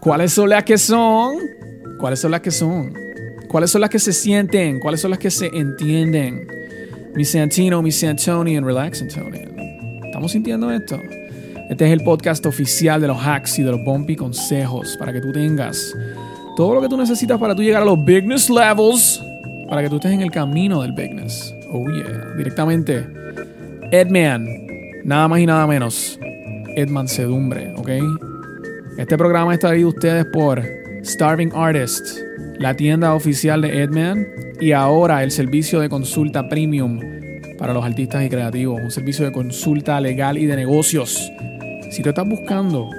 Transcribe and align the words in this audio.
¿Cuáles 0.00 0.32
son 0.32 0.50
las 0.50 0.64
que 0.64 0.78
son? 0.78 1.36
¿Cuáles 1.98 2.20
son 2.20 2.30
las 2.30 2.40
que 2.40 2.50
son? 2.50 2.94
¿Cuáles 3.48 3.70
son 3.70 3.80
las 3.80 3.90
que 3.90 3.98
se 3.98 4.12
sienten? 4.12 4.78
¿Cuáles 4.80 5.00
son 5.00 5.10
las 5.10 5.18
que 5.18 5.30
se 5.30 5.46
entienden? 5.46 6.46
Mi 7.14 7.24
Santino, 7.24 7.82
mi 7.82 7.90
Santonian, 7.90 8.64
Relax 8.64 9.02
Antonian. 9.02 9.58
¿Estamos 10.04 10.32
sintiendo 10.32 10.70
esto? 10.70 11.00
Este 11.70 11.86
es 11.86 11.92
el 11.92 12.04
podcast 12.04 12.46
oficial 12.46 13.00
de 13.00 13.08
los 13.08 13.18
hacks 13.18 13.58
y 13.58 13.62
de 13.62 13.72
los 13.72 13.84
bumpy 13.84 14.14
consejos 14.14 14.96
para 14.98 15.12
que 15.12 15.20
tú 15.20 15.32
tengas 15.32 15.94
todo 16.56 16.74
lo 16.74 16.80
que 16.80 16.88
tú 16.88 16.96
necesitas 16.96 17.38
para 17.38 17.54
tú 17.54 17.62
llegar 17.62 17.82
a 17.82 17.84
los 17.84 18.02
bigness 18.02 18.48
levels, 18.48 19.22
para 19.68 19.82
que 19.82 19.90
tú 19.90 19.96
estés 19.96 20.12
en 20.12 20.22
el 20.22 20.30
camino 20.30 20.82
del 20.82 20.92
bigness. 20.92 21.54
Oh 21.70 21.84
yeah, 21.90 22.34
directamente. 22.36 23.06
Edman, 23.90 24.46
nada 25.04 25.28
más 25.28 25.40
y 25.40 25.46
nada 25.46 25.66
menos. 25.66 26.18
Edman 26.76 27.08
Sedumbre, 27.08 27.72
¿ok? 27.76 27.90
Este 28.98 29.16
programa 29.18 29.54
está 29.54 29.68
traído 29.68 29.88
ustedes 29.88 30.24
por 30.26 30.62
Starving 31.02 31.50
Artist, 31.54 32.20
la 32.58 32.74
tienda 32.74 33.14
oficial 33.14 33.62
de 33.62 33.82
Edman 33.82 34.26
y 34.60 34.72
ahora 34.72 35.22
el 35.24 35.30
servicio 35.30 35.80
de 35.80 35.88
consulta 35.88 36.48
premium 36.48 37.00
para 37.58 37.72
los 37.72 37.84
artistas 37.84 38.24
y 38.24 38.28
creativos, 38.28 38.80
un 38.80 38.90
servicio 38.90 39.24
de 39.24 39.32
consulta 39.32 40.00
legal 40.00 40.38
y 40.38 40.46
de 40.46 40.56
negocios. 40.56 41.30
Si 41.90 42.02
tú 42.02 42.10
estás 42.10 42.28
buscando 42.28 42.90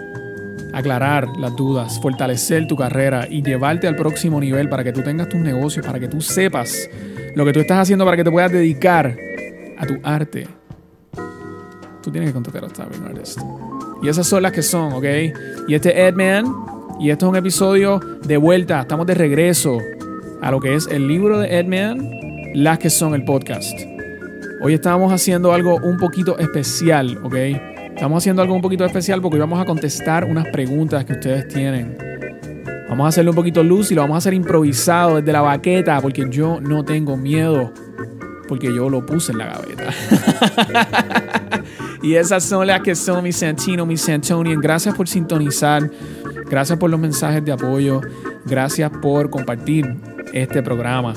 aclarar 0.73 1.27
las 1.39 1.55
dudas, 1.55 1.99
fortalecer 2.01 2.67
tu 2.67 2.75
carrera 2.75 3.27
y 3.29 3.41
llevarte 3.41 3.87
al 3.87 3.95
próximo 3.95 4.39
nivel 4.39 4.69
para 4.69 4.83
que 4.83 4.91
tú 4.91 5.01
tengas 5.01 5.29
tus 5.29 5.39
negocios, 5.39 5.85
para 5.85 5.99
que 5.99 6.07
tú 6.07 6.21
sepas 6.21 6.89
lo 7.35 7.45
que 7.45 7.53
tú 7.53 7.59
estás 7.59 7.79
haciendo 7.79 8.05
para 8.05 8.17
que 8.17 8.23
te 8.23 8.31
puedas 8.31 8.51
dedicar 8.51 9.15
a 9.77 9.85
tu 9.85 9.99
arte, 10.03 10.47
tú 12.07 12.11
tienes 12.11 12.29
que 12.29 12.35
contactar 12.35 12.63
a 12.63 12.69
Starving 12.69 13.03
Artist. 13.03 13.37
Y 14.01 14.07
esas 14.07 14.25
son 14.25 14.41
las 14.41 14.53
que 14.53 14.61
son, 14.61 14.93
¿ok? 14.93 15.03
Y 15.67 15.73
este 15.73 15.89
es 15.89 16.13
Edman, 16.13 16.45
y 17.01 17.09
esto 17.09 17.25
es 17.25 17.29
un 17.31 17.35
episodio 17.35 17.99
de 18.25 18.37
vuelta, 18.37 18.79
estamos 18.79 19.05
de 19.07 19.13
regreso 19.13 19.77
a 20.41 20.49
lo 20.49 20.61
que 20.61 20.75
es 20.75 20.87
el 20.87 21.05
libro 21.05 21.37
de 21.37 21.59
Edman, 21.59 22.09
las 22.53 22.79
que 22.79 22.89
son 22.89 23.13
el 23.13 23.25
podcast. 23.25 23.77
Hoy 24.61 24.73
estamos 24.73 25.11
haciendo 25.11 25.51
algo 25.51 25.75
un 25.83 25.97
poquito 25.97 26.39
especial, 26.39 27.19
¿ok? 27.23 27.35
Estamos 27.93 28.23
haciendo 28.23 28.41
algo 28.41 28.55
un 28.55 28.61
poquito 28.61 28.85
especial 28.85 29.21
porque 29.21 29.35
hoy 29.35 29.41
vamos 29.41 29.59
a 29.59 29.65
contestar 29.65 30.23
unas 30.23 30.47
preguntas 30.47 31.03
que 31.03 31.11
ustedes 31.11 31.49
tienen. 31.49 31.97
Vamos 32.87 33.03
a 33.03 33.09
hacerle 33.09 33.31
un 33.31 33.35
poquito 33.35 33.63
luz 33.63 33.91
y 33.91 33.95
lo 33.95 34.01
vamos 34.01 34.15
a 34.15 34.19
hacer 34.19 34.33
improvisado 34.33 35.17
desde 35.17 35.33
la 35.33 35.41
baqueta 35.41 35.99
porque 35.99 36.25
yo 36.29 36.61
no 36.61 36.85
tengo 36.85 37.17
miedo 37.17 37.73
porque 38.47 38.73
yo 38.73 38.89
lo 38.89 39.05
puse 39.05 39.33
en 39.33 39.39
la 39.39 39.47
gaveta. 39.47 39.93
y 42.01 42.15
esas 42.15 42.43
son 42.43 42.67
las 42.67 42.81
que 42.81 42.95
son 42.95 43.23
mis 43.23 43.37
Santino, 43.37 43.85
mis 43.85 44.01
Santonian. 44.01 44.59
Gracias 44.59 44.95
por 44.95 45.07
sintonizar. 45.07 45.89
Gracias 46.49 46.77
por 46.77 46.89
los 46.89 46.99
mensajes 46.99 47.43
de 47.43 47.51
apoyo. 47.51 48.01
Gracias 48.45 48.91
por 49.01 49.29
compartir 49.29 49.95
este 50.33 50.61
programa. 50.61 51.13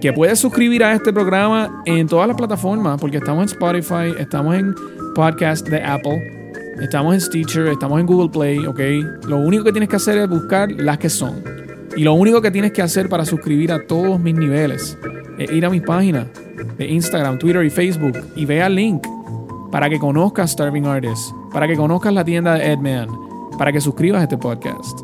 Que 0.00 0.12
puedes 0.12 0.38
suscribir 0.38 0.82
a 0.84 0.94
este 0.94 1.12
programa 1.12 1.82
en 1.86 2.06
todas 2.06 2.26
las 2.26 2.36
plataformas 2.36 3.00
porque 3.00 3.18
estamos 3.18 3.42
en 3.42 3.48
Spotify, 3.56 4.14
estamos 4.18 4.54
en 4.56 4.74
podcast 5.14 5.68
de 5.68 5.82
Apple. 5.82 6.40
Estamos 6.80 7.14
en 7.14 7.20
Stitcher, 7.20 7.66
estamos 7.68 8.00
en 8.00 8.06
Google 8.06 8.30
Play, 8.30 8.66
¿ok? 8.66 9.26
Lo 9.28 9.36
único 9.36 9.62
que 9.62 9.72
tienes 9.72 9.88
que 9.88 9.96
hacer 9.96 10.18
es 10.18 10.28
buscar 10.28 10.70
las 10.72 10.98
que 10.98 11.10
son. 11.10 11.42
Y 11.96 12.04
lo 12.04 12.14
único 12.14 12.40
que 12.40 12.50
tienes 12.50 12.72
que 12.72 12.82
hacer 12.82 13.08
para 13.08 13.24
suscribir 13.24 13.70
a 13.72 13.86
todos 13.86 14.18
mis 14.18 14.34
niveles 14.34 14.96
es 15.38 15.50
ir 15.52 15.66
a 15.66 15.70
mis 15.70 15.82
páginas 15.82 16.26
de 16.78 16.88
Instagram, 16.88 17.38
Twitter 17.38 17.64
y 17.64 17.70
Facebook 17.70 18.18
y 18.34 18.46
vea 18.46 18.66
el 18.66 18.74
link 18.74 19.06
para 19.72 19.90
que 19.90 19.98
conozcas 19.98 20.52
Starving 20.52 20.86
Artists, 20.86 21.34
para 21.52 21.66
que 21.66 21.76
conozcas 21.76 22.12
la 22.12 22.24
tienda 22.24 22.54
de 22.54 22.72
Edman, 22.72 23.08
para 23.58 23.72
que 23.72 23.80
suscribas 23.80 24.22
este 24.22 24.38
podcast. 24.38 25.00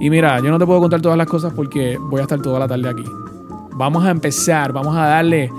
Y 0.00 0.08
mira, 0.08 0.38
yo 0.38 0.50
no 0.50 0.58
te 0.58 0.64
puedo 0.64 0.80
contar 0.80 1.02
todas 1.02 1.18
las 1.18 1.26
cosas 1.26 1.52
porque 1.52 1.98
voy 1.98 2.20
a 2.20 2.22
estar 2.22 2.40
toda 2.40 2.58
la 2.58 2.68
tarde 2.68 2.88
aquí. 2.88 3.04
Vamos 3.72 4.04
a 4.04 4.10
empezar, 4.10 4.72
vamos 4.72 4.96
a 4.96 5.06
darle 5.06 5.50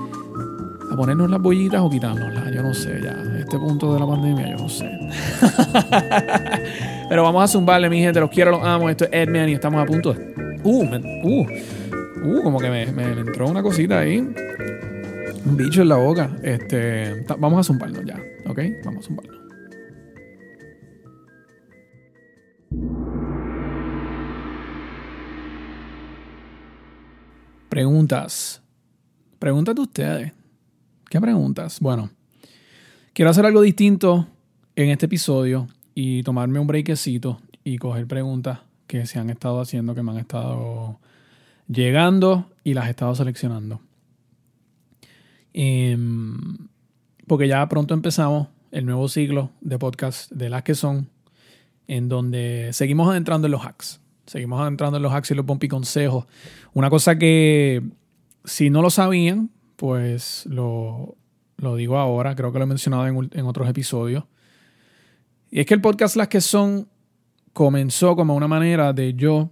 a 0.92 0.96
ponernos 0.96 1.30
las 1.30 1.42
bollitas 1.42 1.82
o 1.82 1.90
quitárnoslas. 1.90 2.54
Yo 2.54 2.64
no 2.64 2.74
sé, 2.74 3.00
ya. 3.04 3.16
Este 3.38 3.60
punto 3.60 3.94
de 3.94 4.00
la 4.00 4.08
pandemia, 4.08 4.50
yo 4.50 4.64
no 4.64 4.70
sé. 4.70 4.90
Pero 7.10 7.24
vamos 7.24 7.44
a 7.44 7.48
zumbarle, 7.48 7.90
mi 7.90 8.00
gente. 8.00 8.20
Los 8.20 8.30
quiero, 8.30 8.52
los 8.52 8.64
amo. 8.64 8.90
Esto 8.90 9.06
es 9.06 9.12
Edman 9.12 9.50
y 9.50 9.54
estamos 9.54 9.82
a 9.82 9.86
punto 9.86 10.14
de. 10.14 10.34
Uh, 10.64 10.84
uh, 11.24 11.48
uh, 12.24 12.44
como 12.44 12.60
que 12.60 12.70
me, 12.70 12.84
entró 12.84 13.48
una 13.48 13.62
cosita 13.62 14.00
ahí. 14.00 14.28
Un 15.46 15.58
bicho 15.58 15.82
en 15.82 15.90
la 15.90 15.98
boca. 15.98 16.36
Este, 16.44 17.26
vamos 17.40 17.60
a 17.60 17.64
zumbarnos 17.64 18.06
ya. 18.06 18.22
¿Ok? 18.48 18.60
Vamos 18.86 19.06
a 19.06 19.08
zumbarnos. 19.08 19.42
Preguntas. 27.70 28.62
Preguntas 29.40 29.76
de 29.76 29.82
ustedes. 29.82 30.34
¿Qué 31.10 31.20
preguntas? 31.20 31.80
Bueno, 31.80 32.10
quiero 33.14 33.32
hacer 33.32 33.46
algo 33.46 33.62
distinto 33.62 34.28
en 34.76 34.90
este 34.90 35.08
episodio 35.08 35.68
y 35.96 36.24
tomarme 36.24 36.60
un 36.60 36.68
breakcito 36.68 37.40
y 37.64 37.78
coger 37.78 38.08
preguntas 38.08 38.60
que 38.88 39.06
se 39.06 39.20
han 39.20 39.30
estado 39.30 39.62
haciendo, 39.62 39.96
que 39.96 40.04
me 40.04 40.12
han 40.12 40.18
estado 40.18 41.00
llegando 41.68 42.50
y 42.64 42.74
las 42.74 42.88
he 42.88 42.92
estado 42.92 43.16
seleccionando. 43.16 43.80
Em, 45.54 46.68
porque 47.28 47.48
ya 47.48 47.68
pronto 47.68 47.94
empezamos 47.94 48.48
el 48.72 48.86
nuevo 48.86 49.08
ciclo 49.10 49.52
de 49.62 49.78
podcast 49.78 50.32
de 50.32 50.50
las 50.50 50.64
que 50.64 50.76
son, 50.76 51.10
en 51.88 52.10
donde 52.10 52.70
seguimos 52.74 53.10
adentrando 53.10 53.48
en 53.48 53.52
los 53.52 53.66
hacks. 53.66 54.02
Seguimos 54.26 54.62
adentrando 54.62 54.98
en 54.98 55.04
los 55.04 55.14
hacks 55.14 55.32
y 55.32 55.36
los 55.36 55.46
pompi 55.46 55.68
consejos. 55.68 56.26
Una 56.74 56.90
cosa 56.90 57.18
que, 57.18 57.84
si 58.46 58.70
no 58.70 58.82
lo 58.82 58.90
sabían, 58.90 59.50
pues 59.76 60.46
lo, 60.46 61.18
digo 61.76 61.98
ahora, 61.98 62.36
creo 62.36 62.52
que 62.54 62.60
lo 62.60 62.66
he 62.66 62.68
mencionado 62.68 63.08
en, 63.08 63.46
otros 63.46 63.68
episodios. 63.68 64.26
Y 65.50 65.60
es 65.60 65.66
que 65.66 65.74
el 65.74 65.82
podcast 65.82 66.16
Las 66.16 66.30
que 66.30 66.40
son 66.40 66.88
comenzó 67.52 68.16
como 68.16 68.36
una 68.36 68.48
manera 68.48 68.94
de 68.94 69.14
yo 69.16 69.50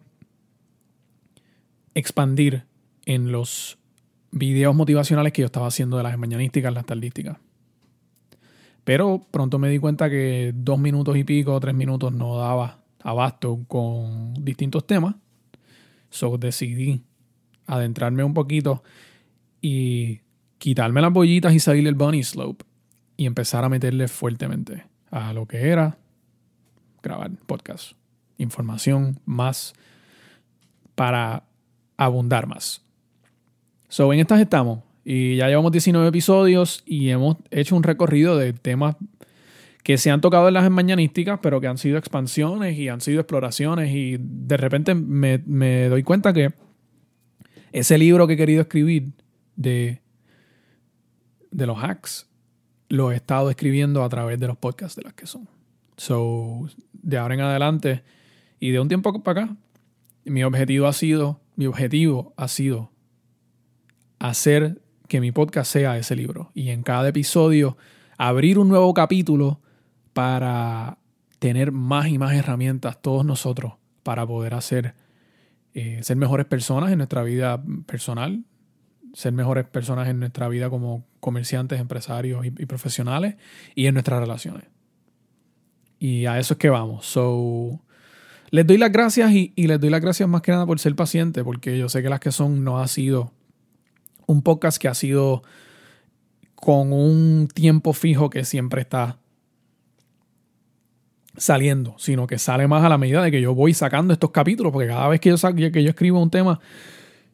expandir 1.93 2.65
en 3.05 3.31
los 3.31 3.77
videos 4.31 4.75
motivacionales 4.75 5.33
que 5.33 5.41
yo 5.41 5.47
estaba 5.47 5.67
haciendo 5.67 5.97
de 5.97 6.03
las 6.03 6.17
mañanísticas, 6.17 6.73
las 6.73 6.85
tardísticas. 6.85 7.37
Pero 8.83 9.25
pronto 9.31 9.59
me 9.59 9.69
di 9.69 9.79
cuenta 9.79 10.09
que 10.09 10.51
dos 10.55 10.79
minutos 10.79 11.15
y 11.17 11.23
pico, 11.23 11.59
tres 11.59 11.75
minutos 11.75 12.13
no 12.13 12.37
daba 12.37 12.79
abasto 13.03 13.63
con 13.67 14.33
distintos 14.33 14.85
temas. 14.87 15.15
So 16.09 16.37
decidí 16.37 17.01
adentrarme 17.67 18.23
un 18.23 18.33
poquito 18.33 18.83
y 19.61 20.21
quitarme 20.57 21.01
las 21.01 21.13
bollitas 21.13 21.53
y 21.53 21.59
salir 21.59 21.87
el 21.87 21.95
bunny 21.95 22.23
slope 22.23 22.65
y 23.15 23.25
empezar 23.25 23.63
a 23.63 23.69
meterle 23.69 24.07
fuertemente 24.07 24.85
a 25.11 25.33
lo 25.33 25.45
que 25.45 25.69
era 25.69 25.97
grabar 27.03 27.31
podcast. 27.45 27.93
Información 28.37 29.19
más 29.25 29.73
para 30.95 31.43
abundar 31.97 32.47
más. 32.47 32.88
So, 33.89 34.13
en 34.13 34.19
estas 34.19 34.39
estamos. 34.39 34.79
Y 35.03 35.37
ya 35.37 35.47
llevamos 35.47 35.71
19 35.71 36.07
episodios 36.07 36.83
y 36.85 37.09
hemos 37.09 37.37
hecho 37.49 37.75
un 37.75 37.83
recorrido 37.83 38.37
de 38.37 38.53
temas 38.53 38.95
que 39.83 39.97
se 39.97 40.11
han 40.11 40.21
tocado 40.21 40.47
en 40.47 40.53
las 40.53 40.69
mañanísticas, 40.69 41.39
pero 41.41 41.59
que 41.59 41.67
han 41.67 41.79
sido 41.79 41.97
expansiones 41.97 42.77
y 42.77 42.89
han 42.89 43.01
sido 43.01 43.19
exploraciones. 43.19 43.91
Y 43.91 44.17
de 44.19 44.57
repente 44.57 44.93
me, 44.93 45.39
me 45.45 45.89
doy 45.89 46.03
cuenta 46.03 46.31
que 46.31 46.53
ese 47.71 47.97
libro 47.97 48.27
que 48.27 48.33
he 48.33 48.37
querido 48.37 48.61
escribir 48.61 49.11
de, 49.55 50.01
de 51.49 51.65
los 51.65 51.83
hacks 51.83 52.27
lo 52.89 53.11
he 53.11 53.15
estado 53.15 53.49
escribiendo 53.49 54.03
a 54.03 54.09
través 54.09 54.39
de 54.39 54.47
los 54.47 54.57
podcasts 54.57 54.95
de 54.95 55.03
las 55.03 55.13
que 55.13 55.25
son. 55.25 55.47
So, 55.97 56.69
de 56.93 57.17
ahora 57.17 57.33
en 57.33 57.41
adelante 57.41 58.03
y 58.59 58.69
de 58.69 58.79
un 58.79 58.87
tiempo 58.87 59.23
para 59.23 59.43
acá, 59.43 59.55
mi 60.25 60.43
objetivo 60.43 60.85
ha 60.85 60.93
sido, 60.93 61.41
mi 61.55 61.65
objetivo 61.65 62.33
ha 62.37 62.47
sido 62.47 62.91
hacer 64.19 64.81
que 65.07 65.21
mi 65.21 65.31
podcast 65.31 65.71
sea 65.71 65.97
ese 65.97 66.15
libro 66.15 66.51
y 66.53 66.69
en 66.69 66.83
cada 66.83 67.09
episodio 67.09 67.77
abrir 68.17 68.59
un 68.59 68.69
nuevo 68.69 68.93
capítulo 68.93 69.59
para 70.13 70.99
tener 71.39 71.71
más 71.71 72.09
y 72.09 72.17
más 72.17 72.33
herramientas 72.33 73.01
todos 73.01 73.25
nosotros 73.25 73.73
para 74.03 74.27
poder 74.27 74.53
hacer 74.53 74.93
eh, 75.73 75.99
ser 76.03 76.17
mejores 76.17 76.45
personas 76.45 76.91
en 76.91 76.97
nuestra 76.97 77.23
vida 77.23 77.63
personal, 77.85 78.43
ser 79.13 79.33
mejores 79.33 79.65
personas 79.65 80.09
en 80.09 80.19
nuestra 80.19 80.47
vida 80.49 80.69
como 80.69 81.05
comerciantes, 81.19 81.79
empresarios 81.79 82.45
y, 82.45 82.51
profesionales 82.51 83.35
y 83.75 83.85
en 83.85 83.93
nuestras 83.93 84.19
relaciones. 84.19 84.65
Y 85.99 86.25
a 86.25 86.39
eso 86.39 86.55
es 86.55 86.57
que 86.57 86.69
vamos. 86.69 87.05
So, 87.05 87.81
les 88.49 88.65
doy 88.65 88.77
las 88.77 88.91
gracias 88.91 89.31
y, 89.31 89.53
les 89.55 89.79
doy 89.79 89.89
las 89.89 90.01
gracias 90.01 90.27
más 90.27 90.41
que 90.41 90.51
nada 90.51 90.65
por 90.65 90.79
ser 90.79 90.95
paciente, 90.95 91.43
porque 91.43 91.77
yo 91.77 91.87
sé 91.87 92.01
que 92.01 92.09
las 92.09 92.19
que 92.19 92.31
son 92.31 92.63
no 92.63 92.79
ha 92.79 92.87
sido 92.87 93.31
un 94.29 94.43
podcast 94.43 94.79
que 94.79 94.87
ha 94.87 94.93
sido 94.93 95.41
con 96.53 96.93
un 96.93 97.47
tiempo 97.51 97.93
fijo 97.93 98.29
que 98.29 98.45
siempre 98.45 98.81
está 98.81 99.17
saliendo, 101.35 101.95
sino 101.97 102.27
que 102.27 102.37
sale 102.37 102.67
más 102.67 102.83
a 102.83 102.89
la 102.89 102.99
medida 102.99 103.23
de 103.23 103.31
que 103.31 103.41
yo 103.41 103.55
voy 103.55 103.73
sacando 103.73 104.13
estos 104.13 104.29
capítulos, 104.29 104.71
porque 104.71 104.87
cada 104.87 105.07
vez 105.07 105.19
que 105.19 105.35
yo, 105.35 105.71
que 105.71 105.83
yo 105.83 105.89
escribo 105.89 106.21
un 106.21 106.29
tema, 106.29 106.59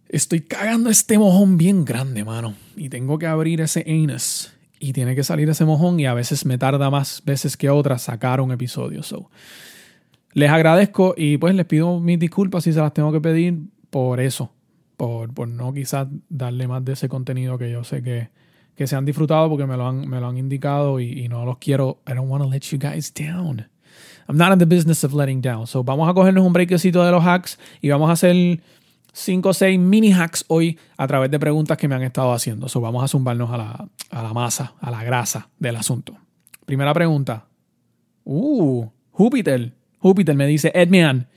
estoy 0.07 0.41
cagando 0.41 0.89
este 0.89 1.17
mojón 1.17 1.57
bien 1.57 1.83
grande, 1.83 2.23
mano. 2.23 2.53
Y 2.77 2.87
tengo 2.87 3.19
que 3.19 3.27
abrir 3.27 3.59
ese 3.59 3.83
anus 3.87 4.53
y 4.79 4.93
tiene 4.93 5.15
que 5.15 5.23
salir 5.23 5.49
ese 5.49 5.65
mojón 5.65 5.99
y 5.99 6.05
a 6.05 6.13
veces 6.13 6.45
me 6.45 6.57
tarda 6.57 6.89
más 6.89 7.23
veces 7.25 7.57
que 7.57 7.69
otras 7.69 8.03
sacar 8.03 8.39
un 8.39 8.53
episodio. 8.53 9.03
So, 9.03 9.29
les 10.31 10.49
agradezco 10.49 11.13
y 11.17 11.37
pues 11.37 11.55
les 11.55 11.65
pido 11.65 11.99
mis 11.99 12.19
disculpas 12.19 12.63
si 12.63 12.71
se 12.71 12.79
las 12.79 12.93
tengo 12.93 13.11
que 13.11 13.19
pedir 13.19 13.57
por 13.89 14.21
eso, 14.21 14.51
por, 14.97 15.33
por 15.33 15.47
no 15.47 15.73
quizás 15.73 16.07
darle 16.29 16.67
más 16.67 16.83
de 16.85 16.93
ese 16.93 17.09
contenido 17.09 17.57
que 17.57 17.71
yo 17.71 17.83
sé 17.83 18.01
que, 18.03 18.29
que 18.75 18.87
se 18.87 18.95
han 18.95 19.05
disfrutado 19.05 19.49
porque 19.49 19.65
me 19.65 19.77
lo 19.77 19.87
han, 19.87 20.07
me 20.07 20.19
lo 20.19 20.27
han 20.27 20.37
indicado 20.37 20.99
y, 20.99 21.27
no 21.29 21.45
los 21.45 21.57
quiero. 21.57 21.99
I 22.07 22.13
don't 22.13 22.29
want 22.29 22.43
to 22.43 22.49
let 22.49 22.61
you 22.71 22.77
guys 22.77 23.13
down. 23.13 23.67
I'm 24.27 24.37
not 24.37 24.51
in 24.51 24.59
the 24.59 24.65
business 24.65 25.03
of 25.03 25.13
letting 25.13 25.41
down. 25.41 25.67
So 25.67 25.83
vamos 25.83 26.09
a 26.09 26.13
cogernos 26.13 26.45
un 26.45 26.53
breakcito 26.53 27.03
de 27.03 27.11
los 27.11 27.23
hacks 27.23 27.59
y 27.81 27.89
vamos 27.89 28.09
a 28.09 28.13
hacer 28.13 28.61
5 29.13 29.49
o 29.49 29.53
6 29.53 29.79
mini 29.79 30.11
hacks 30.11 30.43
hoy 30.47 30.77
a 30.97 31.07
través 31.07 31.31
de 31.31 31.39
preguntas 31.39 31.77
que 31.77 31.87
me 31.87 31.95
han 31.95 32.03
estado 32.03 32.33
haciendo. 32.33 32.67
So 32.67 32.81
vamos 32.81 33.03
a 33.03 33.07
zumbarnos 33.07 33.51
a 33.51 33.57
la, 33.57 33.87
a 34.09 34.23
la 34.23 34.33
masa, 34.33 34.73
a 34.81 34.91
la 34.91 35.03
grasa 35.03 35.49
del 35.59 35.77
asunto. 35.77 36.17
Primera 36.65 36.93
pregunta. 36.93 37.45
Uh, 38.23 38.87
Júpiter. 39.11 39.73
Júpiter 39.99 40.35
me 40.35 40.47
dice, 40.47 40.71
Edmian, 40.75 41.27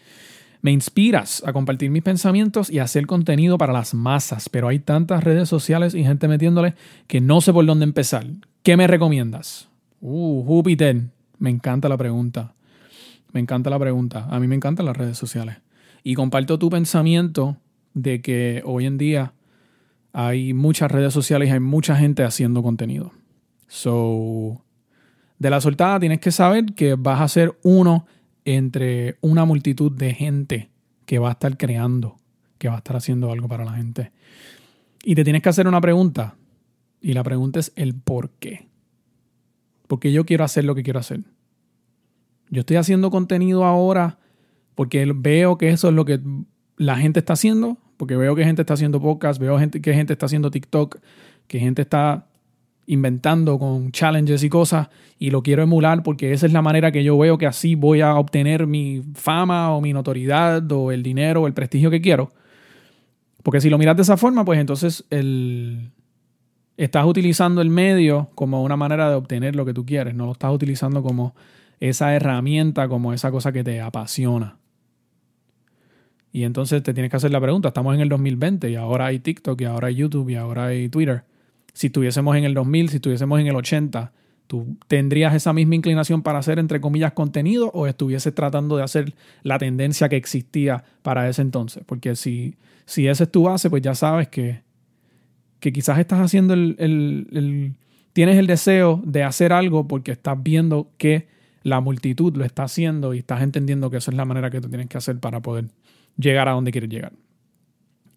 me 0.61 0.73
inspiras 0.73 1.43
a 1.47 1.53
compartir 1.53 1.91
mis 1.91 2.03
pensamientos 2.03 2.71
y 2.71 2.79
hacer 2.81 3.07
contenido 3.07 3.59
para 3.59 3.73
las 3.73 3.95
masas, 3.95 4.49
pero 4.49 4.69
hay 4.69 4.81
tantas 4.81 5.23
redes 5.23 5.49
sociales 5.49 5.95
y 5.95 6.05
gente 6.05 6.29
metiéndole 6.29 6.75
que 7.07 7.21
no 7.21 7.41
sé 7.41 7.53
por 7.53 7.65
dónde 7.65 7.85
empezar. 7.85 8.27
¿Qué 8.63 8.77
me 8.77 8.87
recomiendas? 8.87 9.69
Uh, 10.01 10.45
Júpiter, 10.45 11.03
me 11.39 11.51
encanta 11.51 11.89
la 11.89 11.97
pregunta. 11.97 12.55
Me 13.33 13.41
encanta 13.41 13.71
la 13.71 13.79
pregunta. 13.79 14.27
A 14.31 14.41
mí 14.41 14.49
me 14.49 14.57
encantan 14.57 14.87
las 14.87 14.97
redes 14.97 15.19
sociales. 15.19 15.59
Y 16.03 16.15
comparto 16.15 16.59
tu 16.59 16.71
pensamiento 16.71 17.57
de 17.95 18.21
que 18.21 18.63
hoy 18.65 18.87
en 18.87 18.99
día 18.99 19.33
hay 20.13 20.55
muchas 20.55 20.91
redes 20.91 21.13
sociales 21.13 21.49
y 21.49 21.53
hay 21.53 21.61
mucha 21.61 21.97
gente 21.97 22.25
haciendo 22.25 22.63
contenido. 22.63 23.13
So, 23.67 24.65
de 25.39 25.51
la 25.51 25.61
soltada 25.61 26.01
tienes 26.01 26.21
que 26.21 26.33
saber 26.33 26.75
que 26.75 26.95
vas 26.95 27.21
a 27.21 27.29
ser 27.29 27.59
uno 27.63 28.07
entre 28.57 29.19
una 29.21 29.45
multitud 29.45 29.93
de 29.93 30.15
gente 30.15 30.71
que 31.05 31.19
va 31.19 31.29
a 31.29 31.33
estar 31.33 31.57
creando, 31.57 32.17
que 32.59 32.69
va 32.69 32.77
a 32.77 32.79
estar 32.79 32.97
haciendo 32.97 33.31
algo 33.31 33.49
para 33.49 33.65
la 33.65 33.73
gente. 33.73 34.13
Y 35.05 35.15
te 35.15 35.25
tienes 35.25 35.43
que 35.43 35.49
hacer 35.49 35.69
una 35.69 35.81
pregunta. 35.81 36.37
Y 37.01 37.13
la 37.13 37.23
pregunta 37.23 37.61
es 37.61 37.73
el 37.77 37.95
por 37.95 38.31
qué. 38.31 38.69
Porque 39.87 40.13
yo 40.13 40.25
quiero 40.25 40.45
hacer 40.45 40.65
lo 40.65 40.75
que 40.75 40.83
quiero 40.83 40.99
hacer. 40.99 41.21
Yo 42.51 42.61
estoy 42.61 42.77
haciendo 42.77 43.11
contenido 43.11 43.65
ahora 43.65 44.19
porque 44.75 45.11
veo 45.15 45.59
que 45.59 45.71
eso 45.71 45.89
es 45.89 45.95
lo 45.95 46.05
que 46.05 46.21
la 46.77 46.97
gente 46.97 47.21
está 47.21 47.35
haciendo, 47.35 47.79
porque 47.97 48.17
veo 48.17 48.35
que 48.35 48.45
gente 48.45 48.63
está 48.63 48.75
haciendo 48.75 49.01
podcast, 49.01 49.41
veo 49.41 49.59
que 49.59 49.95
gente 49.95 50.13
está 50.13 50.27
haciendo 50.27 50.51
TikTok, 50.51 51.01
que 51.47 51.59
gente 51.59 51.83
está 51.83 52.28
inventando 52.89 53.59
con 53.59 53.93
challenges 53.93 54.43
y 54.43 54.49
cosas 54.49 54.89
y 55.19 55.31
lo 55.31 55.43
quiero 55.43 55.63
emular 55.63 56.03
porque 56.03 56.33
esa 56.33 56.47
es 56.47 56.53
la 56.53 56.63
manera 56.63 56.91
que 56.91 57.05
yo 57.05 57.17
veo 57.19 57.37
que 57.37 57.47
así 57.47 57.75
voy 57.75 58.01
a 58.01 58.15
obtener 58.15 58.67
mi 58.67 59.03
fama 59.15 59.73
o 59.73 59.81
mi 59.83 59.93
notoriedad 59.93 60.73
o 60.73 60.91
el 60.91 61.03
dinero 61.03 61.43
o 61.43 61.47
el 61.47 61.53
prestigio 61.53 61.91
que 61.91 62.01
quiero. 62.01 62.33
Porque 63.43 63.61
si 63.61 63.69
lo 63.69 63.77
miras 63.79 63.95
de 63.97 64.03
esa 64.03 64.17
forma, 64.17 64.43
pues 64.45 64.59
entonces 64.59 65.05
el, 65.11 65.91
estás 66.79 67.05
utilizando 67.05 67.61
el 67.61 67.69
medio 67.69 68.31
como 68.35 68.63
una 68.63 68.77
manera 68.77 69.11
de 69.11 69.17
obtener 69.17 69.55
lo 69.55 69.67
que 69.67 69.75
tú 69.75 69.85
quieres, 69.85 70.15
no 70.15 70.25
lo 70.25 70.33
estás 70.33 70.53
utilizando 70.53 71.03
como 71.03 71.35
esa 71.81 72.15
herramienta, 72.15 72.89
como 72.89 73.13
esa 73.13 73.31
cosa 73.31 73.53
que 73.53 73.63
te 73.63 73.83
apasiona. 73.83 74.57
Y 76.33 76.45
entonces 76.45 76.83
te 76.83 76.95
tienes 76.95 77.11
que 77.11 77.19
hacer 77.19 77.33
la 77.33 77.41
pregunta, 77.41 77.69
estamos 77.69 77.95
en 77.95 78.01
el 78.01 78.09
2020 78.09 78.71
y 78.71 78.77
ahora 78.77 79.07
hay 79.07 79.19
TikTok 79.19 79.61
y 79.61 79.65
ahora 79.67 79.89
hay 79.89 79.97
YouTube 79.97 80.31
y 80.31 80.37
ahora 80.37 80.67
hay 80.67 80.89
Twitter 80.89 81.25
si 81.79 81.87
estuviésemos 81.87 82.35
en 82.35 82.43
el 82.43 82.55
2000, 82.55 82.89
si 82.89 82.97
estuviésemos 82.97 83.39
en 83.39 83.47
el 83.47 83.55
80, 83.55 84.11
¿tú 84.49 84.77
tendrías 84.89 85.33
esa 85.33 85.53
misma 85.53 85.77
inclinación 85.77 86.25
para 86.25 86.41
hacer, 86.41 86.59
entre 86.59 86.81
comillas, 86.81 87.13
contenido 87.13 87.71
o 87.73 87.87
estuvieses 87.87 88.35
tratando 88.35 88.77
de 88.77 88.83
hacer 88.83 89.15
la 89.45 89.61
tendencia 89.61 90.09
que 90.09 90.17
existía 90.17 90.83
para 91.03 91.29
ese 91.29 91.41
entonces? 91.41 91.85
Porque 91.87 92.17
si, 92.17 92.57
si 92.85 93.07
esa 93.07 93.23
es 93.23 93.31
tu 93.31 93.45
base, 93.45 93.71
pues 93.71 93.81
ya 93.81 93.95
sabes 93.95 94.27
que, 94.27 94.63
que 95.61 95.73
quizás 95.73 96.01
estás 96.01 96.19
haciendo 96.19 96.53
el, 96.53 96.75
el, 96.81 97.75
Tienes 98.13 98.39
el 98.39 98.49
deseo 98.49 99.01
de 99.05 99.23
hacer 99.23 99.53
algo 99.53 99.87
porque 99.87 100.11
estás 100.11 100.37
viendo 100.43 100.91
que 100.99 101.29
la 101.63 101.81
multitud 101.81 102.37
lo 102.37 102.45
está 102.45 102.65
haciendo 102.65 103.15
y 103.15 103.19
estás 103.19 103.41
entendiendo 103.41 103.89
que 103.89 103.99
esa 103.99 104.11
es 104.11 104.17
la 104.17 104.25
manera 104.25 104.51
que 104.51 104.61
tú 104.61 104.69
tienes 104.69 104.89
que 104.89 104.99
hacer 104.99 105.21
para 105.21 105.39
poder 105.43 105.67
llegar 106.17 106.49
a 106.49 106.53
donde 106.55 106.73
quieres 106.73 106.91
llegar. 106.91 107.13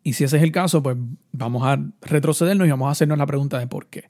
Y 0.04 0.14
si 0.14 0.24
ese 0.24 0.38
es 0.38 0.44
el 0.44 0.52
caso, 0.52 0.82
pues 0.82 0.98
vamos 1.32 1.64
a 1.64 1.80
retrocedernos 2.02 2.68
y 2.68 2.72
vamos 2.72 2.88
a 2.88 2.92
hacernos 2.92 3.18
la 3.18 3.26
pregunta 3.26 3.60
de 3.60 3.68
por 3.68 3.88
qué. 3.88 4.10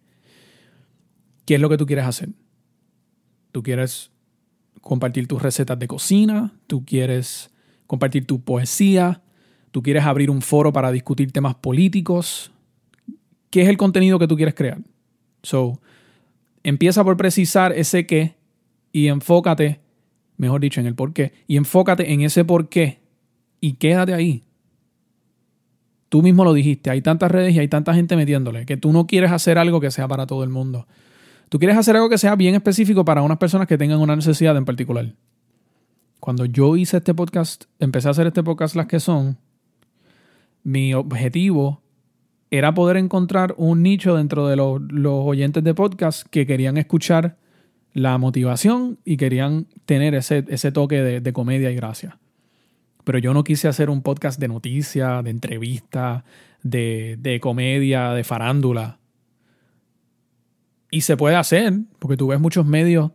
¿Qué 1.45 1.55
es 1.55 1.61
lo 1.61 1.69
que 1.69 1.77
tú 1.77 1.85
quieres 1.85 2.05
hacer? 2.05 2.29
¿Tú 3.51 3.61
quieres 3.63 4.11
compartir 4.79 5.27
tus 5.27 5.41
recetas 5.41 5.77
de 5.77 5.87
cocina? 5.87 6.53
¿Tú 6.67 6.85
quieres 6.85 7.51
compartir 7.87 8.25
tu 8.25 8.41
poesía? 8.41 9.21
¿Tú 9.71 9.83
quieres 9.83 10.05
abrir 10.05 10.29
un 10.29 10.41
foro 10.41 10.71
para 10.71 10.91
discutir 10.91 11.31
temas 11.31 11.55
políticos? 11.55 12.51
¿Qué 13.49 13.63
es 13.63 13.67
el 13.67 13.77
contenido 13.77 14.17
que 14.17 14.27
tú 14.27 14.35
quieres 14.37 14.55
crear? 14.55 14.79
So, 15.43 15.81
empieza 16.63 17.03
por 17.03 17.17
precisar 17.17 17.73
ese 17.73 18.05
qué 18.05 18.35
y 18.93 19.07
enfócate, 19.07 19.79
mejor 20.37 20.61
dicho, 20.61 20.79
en 20.79 20.87
el 20.87 20.95
por 20.95 21.13
qué, 21.13 21.33
y 21.47 21.57
enfócate 21.57 22.13
en 22.13 22.21
ese 22.21 22.45
por 22.45 22.69
qué 22.69 22.99
y 23.59 23.73
quédate 23.73 24.13
ahí. 24.13 24.43
Tú 26.11 26.21
mismo 26.21 26.43
lo 26.43 26.53
dijiste, 26.53 26.89
hay 26.89 27.01
tantas 27.01 27.31
redes 27.31 27.55
y 27.55 27.59
hay 27.59 27.69
tanta 27.69 27.93
gente 27.93 28.17
metiéndole 28.17 28.65
que 28.65 28.75
tú 28.75 28.91
no 28.91 29.07
quieres 29.07 29.31
hacer 29.31 29.57
algo 29.57 29.79
que 29.79 29.91
sea 29.91 30.09
para 30.09 30.27
todo 30.27 30.43
el 30.43 30.49
mundo. 30.49 30.85
Tú 31.47 31.57
quieres 31.57 31.77
hacer 31.77 31.95
algo 31.95 32.09
que 32.09 32.17
sea 32.17 32.35
bien 32.35 32.53
específico 32.53 33.05
para 33.05 33.21
unas 33.21 33.37
personas 33.37 33.65
que 33.65 33.77
tengan 33.77 34.01
una 34.01 34.17
necesidad 34.17 34.57
en 34.57 34.65
particular. 34.65 35.13
Cuando 36.19 36.43
yo 36.43 36.75
hice 36.75 36.97
este 36.97 37.13
podcast, 37.13 37.63
empecé 37.79 38.09
a 38.09 38.11
hacer 38.11 38.27
este 38.27 38.43
podcast 38.43 38.75
Las 38.75 38.87
que 38.87 38.99
son, 38.99 39.37
mi 40.63 40.93
objetivo 40.93 41.81
era 42.49 42.73
poder 42.73 42.97
encontrar 42.97 43.55
un 43.55 43.81
nicho 43.81 44.17
dentro 44.17 44.49
de 44.49 44.57
los, 44.57 44.81
oyentes 45.05 45.63
de 45.63 45.73
podcast 45.73 46.27
que 46.27 46.45
querían 46.45 46.75
escuchar 46.75 47.37
la 47.93 48.17
motivación 48.17 48.99
y 49.05 49.15
querían 49.15 49.65
tener 49.85 50.13
ese, 50.13 50.43
ese 50.49 50.73
toque 50.73 51.01
de, 51.01 51.21
de 51.21 51.31
comedia 51.31 51.71
y 51.71 51.75
gracia. 51.75 52.19
Pero 53.03 53.17
yo 53.19 53.33
no 53.33 53.43
quise 53.43 53.67
hacer 53.67 53.89
un 53.89 54.01
podcast 54.01 54.39
de 54.39 54.47
noticias, 54.47 55.23
de 55.23 55.29
entrevistas, 55.29 56.23
de, 56.63 57.17
de 57.19 57.39
comedia, 57.39 58.11
de 58.11 58.23
farándula. 58.23 58.99
Y 60.91 61.01
se 61.01 61.17
puede 61.17 61.35
hacer, 61.35 61.73
porque 61.99 62.17
tú 62.17 62.27
ves 62.27 62.39
muchos 62.39 62.65
medios 62.65 63.11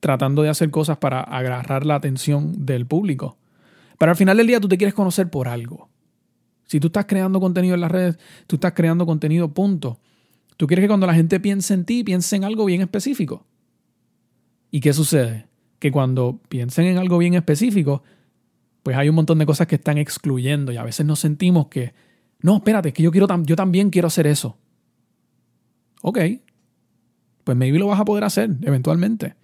tratando 0.00 0.42
de 0.42 0.48
hacer 0.48 0.70
cosas 0.70 0.98
para 0.98 1.20
agarrar 1.20 1.86
la 1.86 1.94
atención 1.94 2.66
del 2.66 2.86
público. 2.86 3.38
Pero 3.98 4.10
al 4.10 4.16
final 4.16 4.36
del 4.36 4.48
día 4.48 4.58
tú 4.58 4.66
te 4.66 4.76
quieres 4.76 4.94
conocer 4.94 5.30
por 5.30 5.46
algo. 5.46 5.88
Si 6.64 6.80
tú 6.80 6.88
estás 6.88 7.04
creando 7.06 7.38
contenido 7.38 7.74
en 7.74 7.82
las 7.82 7.92
redes, 7.92 8.18
tú 8.46 8.56
estás 8.56 8.72
creando 8.72 9.06
contenido, 9.06 9.52
punto. 9.52 10.00
Tú 10.56 10.66
quieres 10.66 10.82
que 10.82 10.88
cuando 10.88 11.06
la 11.06 11.14
gente 11.14 11.38
piense 11.38 11.74
en 11.74 11.84
ti, 11.84 12.02
piense 12.02 12.34
en 12.34 12.44
algo 12.44 12.64
bien 12.64 12.80
específico. 12.80 13.46
¿Y 14.72 14.80
qué 14.80 14.92
sucede? 14.92 15.46
Que 15.78 15.92
cuando 15.92 16.40
piensen 16.48 16.86
en 16.86 16.98
algo 16.98 17.18
bien 17.18 17.34
específico, 17.34 18.02
pues 18.82 18.96
hay 18.96 19.08
un 19.08 19.14
montón 19.14 19.38
de 19.38 19.46
cosas 19.46 19.66
que 19.66 19.76
están 19.76 19.98
excluyendo 19.98 20.72
y 20.72 20.76
a 20.76 20.82
veces 20.82 21.06
nos 21.06 21.20
sentimos 21.20 21.68
que, 21.68 21.94
no, 22.40 22.56
espérate, 22.56 22.92
que 22.92 23.02
yo, 23.02 23.10
quiero 23.10 23.26
yo 23.42 23.56
también 23.56 23.90
quiero 23.90 24.08
hacer 24.08 24.26
eso. 24.26 24.56
Ok, 26.02 26.18
pues 27.44 27.56
maybe 27.56 27.78
lo 27.78 27.86
vas 27.86 28.00
a 28.00 28.04
poder 28.04 28.24
hacer 28.24 28.50
eventualmente. 28.62 29.34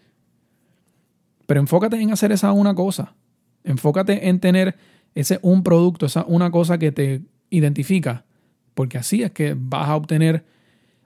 Pero 1.47 1.61
enfócate 1.61 2.01
en 2.01 2.13
hacer 2.13 2.33
esa 2.33 2.53
una 2.53 2.75
cosa. 2.75 3.15
Enfócate 3.65 4.29
en 4.29 4.41
tener 4.41 4.77
ese 5.15 5.39
un 5.43 5.63
producto, 5.63 6.07
esa 6.07 6.25
una 6.27 6.51
cosa 6.51 6.79
que 6.79 6.93
te 6.93 7.23
identifica. 7.51 8.25
Porque 8.75 8.99
así 8.99 9.23
es 9.23 9.31
que 9.33 9.57
vas 9.57 9.89
a 9.89 9.97
obtener, 9.97 10.45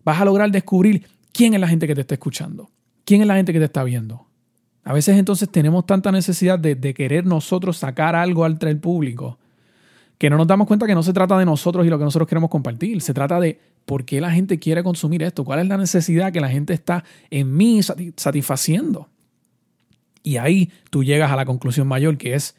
vas 0.04 0.20
a 0.20 0.24
lograr 0.24 0.50
descubrir 0.50 1.06
quién 1.32 1.54
es 1.54 1.60
la 1.60 1.68
gente 1.68 1.86
que 1.86 1.94
te 1.94 2.00
está 2.02 2.14
escuchando, 2.14 2.70
quién 3.04 3.20
es 3.20 3.26
la 3.26 3.36
gente 3.36 3.52
que 3.52 3.58
te 3.58 3.66
está 3.66 3.84
viendo, 3.84 4.26
a 4.84 4.92
veces 4.92 5.16
entonces 5.16 5.48
tenemos 5.48 5.86
tanta 5.86 6.10
necesidad 6.10 6.58
de, 6.58 6.94
querer 6.94 7.24
nosotros 7.24 7.78
sacar 7.78 8.16
algo 8.16 8.44
al 8.44 8.58
el 8.60 8.78
público 8.78 9.38
que 10.22 10.30
no 10.30 10.36
nos 10.36 10.46
damos 10.46 10.68
cuenta 10.68 10.86
que 10.86 10.94
no 10.94 11.02
se 11.02 11.12
trata 11.12 11.36
de 11.36 11.44
nosotros 11.44 11.84
y 11.84 11.88
lo 11.88 11.98
que 11.98 12.04
nosotros 12.04 12.28
queremos 12.28 12.48
compartir. 12.48 13.00
Se 13.00 13.12
trata 13.12 13.40
de 13.40 13.58
por 13.84 14.04
qué 14.04 14.20
la 14.20 14.30
gente 14.30 14.60
quiere 14.60 14.84
consumir 14.84 15.20
esto, 15.24 15.44
cuál 15.44 15.58
es 15.58 15.66
la 15.66 15.76
necesidad 15.76 16.32
que 16.32 16.40
la 16.40 16.48
gente 16.48 16.72
está 16.72 17.02
en 17.30 17.56
mí 17.56 17.80
satisfaciendo. 17.82 19.08
Y 20.22 20.36
ahí 20.36 20.70
tú 20.90 21.02
llegas 21.02 21.32
a 21.32 21.34
la 21.34 21.44
conclusión 21.44 21.88
mayor 21.88 22.18
que 22.18 22.34
es, 22.34 22.54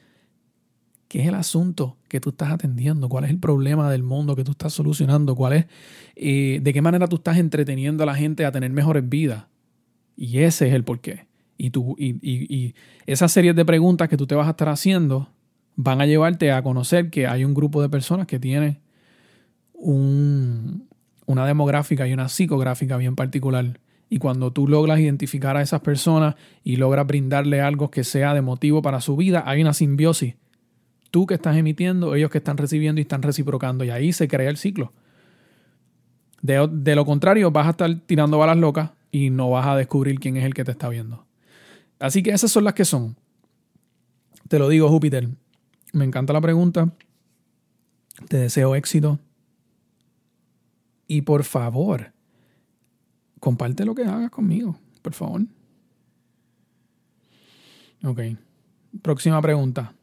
¿qué 1.08 1.22
es 1.22 1.28
el 1.30 1.36
asunto 1.36 1.96
que 2.10 2.20
tú 2.20 2.32
estás 2.32 2.52
atendiendo? 2.52 3.08
¿Cuál 3.08 3.24
es 3.24 3.30
el 3.30 3.40
problema 3.40 3.90
del 3.90 4.04
mundo 4.04 4.36
que 4.36 4.44
tú 4.44 4.52
estás 4.52 4.74
solucionando? 4.74 5.34
¿Cuál 5.34 5.54
es, 5.54 5.66
eh, 6.18 6.60
de 6.62 6.74
qué 6.74 6.82
manera 6.82 7.08
tú 7.08 7.16
estás 7.16 7.38
entreteniendo 7.38 8.04
a 8.04 8.06
la 8.06 8.16
gente 8.16 8.46
a 8.46 8.52
tener 8.52 8.72
mejores 8.72 9.08
vidas? 9.08 9.46
Y 10.18 10.40
ese 10.40 10.68
es 10.68 10.74
el 10.74 10.84
porqué. 10.84 11.28
Y, 11.64 11.70
tú, 11.70 11.96
y, 11.98 12.18
y, 12.22 12.54
y 12.54 12.76
esas 13.06 13.32
series 13.32 13.56
de 13.56 13.64
preguntas 13.64 14.10
que 14.10 14.18
tú 14.18 14.28
te 14.28 14.36
vas 14.36 14.48
a 14.48 14.50
estar 14.50 14.68
haciendo 14.68 15.30
van 15.78 16.02
a 16.02 16.06
llevarte 16.06 16.52
a 16.52 16.62
conocer 16.62 17.10
que 17.10 17.26
hay 17.26 17.46
un 17.46 17.54
grupo 17.54 17.82
de 17.82 17.88
personas 17.88 18.28
que 18.28 18.38
tiene 18.38 18.82
un, 19.72 20.90
una 21.26 21.48
demográfica 21.48 22.06
y 22.06 22.12
una 22.12 22.28
psicográfica 22.28 22.98
bien 22.98 23.16
particular. 23.16 23.80
Y 24.10 24.18
cuando 24.18 24.52
tú 24.52 24.68
logras 24.68 25.00
identificar 25.00 25.56
a 25.56 25.62
esas 25.62 25.80
personas 25.80 26.36
y 26.66 26.76
logras 26.76 27.08
brindarle 27.08 27.62
algo 27.62 27.90
que 27.90 28.04
sea 28.04 28.34
de 28.34 28.42
motivo 28.42 28.82
para 28.82 29.00
su 29.00 29.16
vida, 29.16 29.44
hay 29.46 29.62
una 29.62 29.72
simbiosis. 29.72 30.36
Tú 31.12 31.28
que 31.28 31.36
estás 31.36 31.56
emitiendo, 31.56 32.14
ellos 32.14 32.30
que 32.30 32.40
están 32.40 32.58
recibiendo 32.58 33.00
y 33.00 33.04
están 33.04 33.22
reciprocando. 33.22 33.86
Y 33.86 33.90
ahí 33.90 34.12
se 34.12 34.28
crea 34.28 34.50
el 34.50 34.58
ciclo. 34.58 34.92
De, 36.42 36.68
de 36.70 36.96
lo 36.98 37.06
contrario, 37.06 37.52
vas 37.52 37.68
a 37.68 37.70
estar 37.70 37.96
tirando 38.06 38.38
balas 38.38 38.58
locas 38.58 38.90
y 39.14 39.30
no 39.30 39.50
vas 39.50 39.66
a 39.66 39.78
descubrir 39.78 40.20
quién 40.20 40.36
es 40.36 40.44
el 40.44 40.54
que 40.54 40.66
te 40.66 40.72
está 40.72 40.90
viendo. 40.90 41.23
Así 42.04 42.22
que 42.22 42.32
esas 42.32 42.52
son 42.52 42.66
las 42.66 42.74
que 42.74 42.84
son. 42.84 43.16
Te 44.50 44.60
lo 44.60 44.68
digo, 44.68 44.90
Júpiter. 44.90 45.30
Me 45.94 46.04
encanta 46.04 46.34
la 46.34 46.42
pregunta. 46.42 46.92
Te 48.28 48.36
deseo 48.36 48.76
éxito. 48.76 49.20
Y 51.08 51.22
por 51.22 51.46
favor, 51.46 52.12
comparte 53.40 53.86
lo 53.86 53.96
que 53.96 54.04
hagas 54.04 54.30
conmigo, 54.32 54.78
por 55.02 55.14
favor. 55.14 55.44
Ok. 58.04 58.20
Próxima 59.02 59.42
pregunta. 59.42 59.94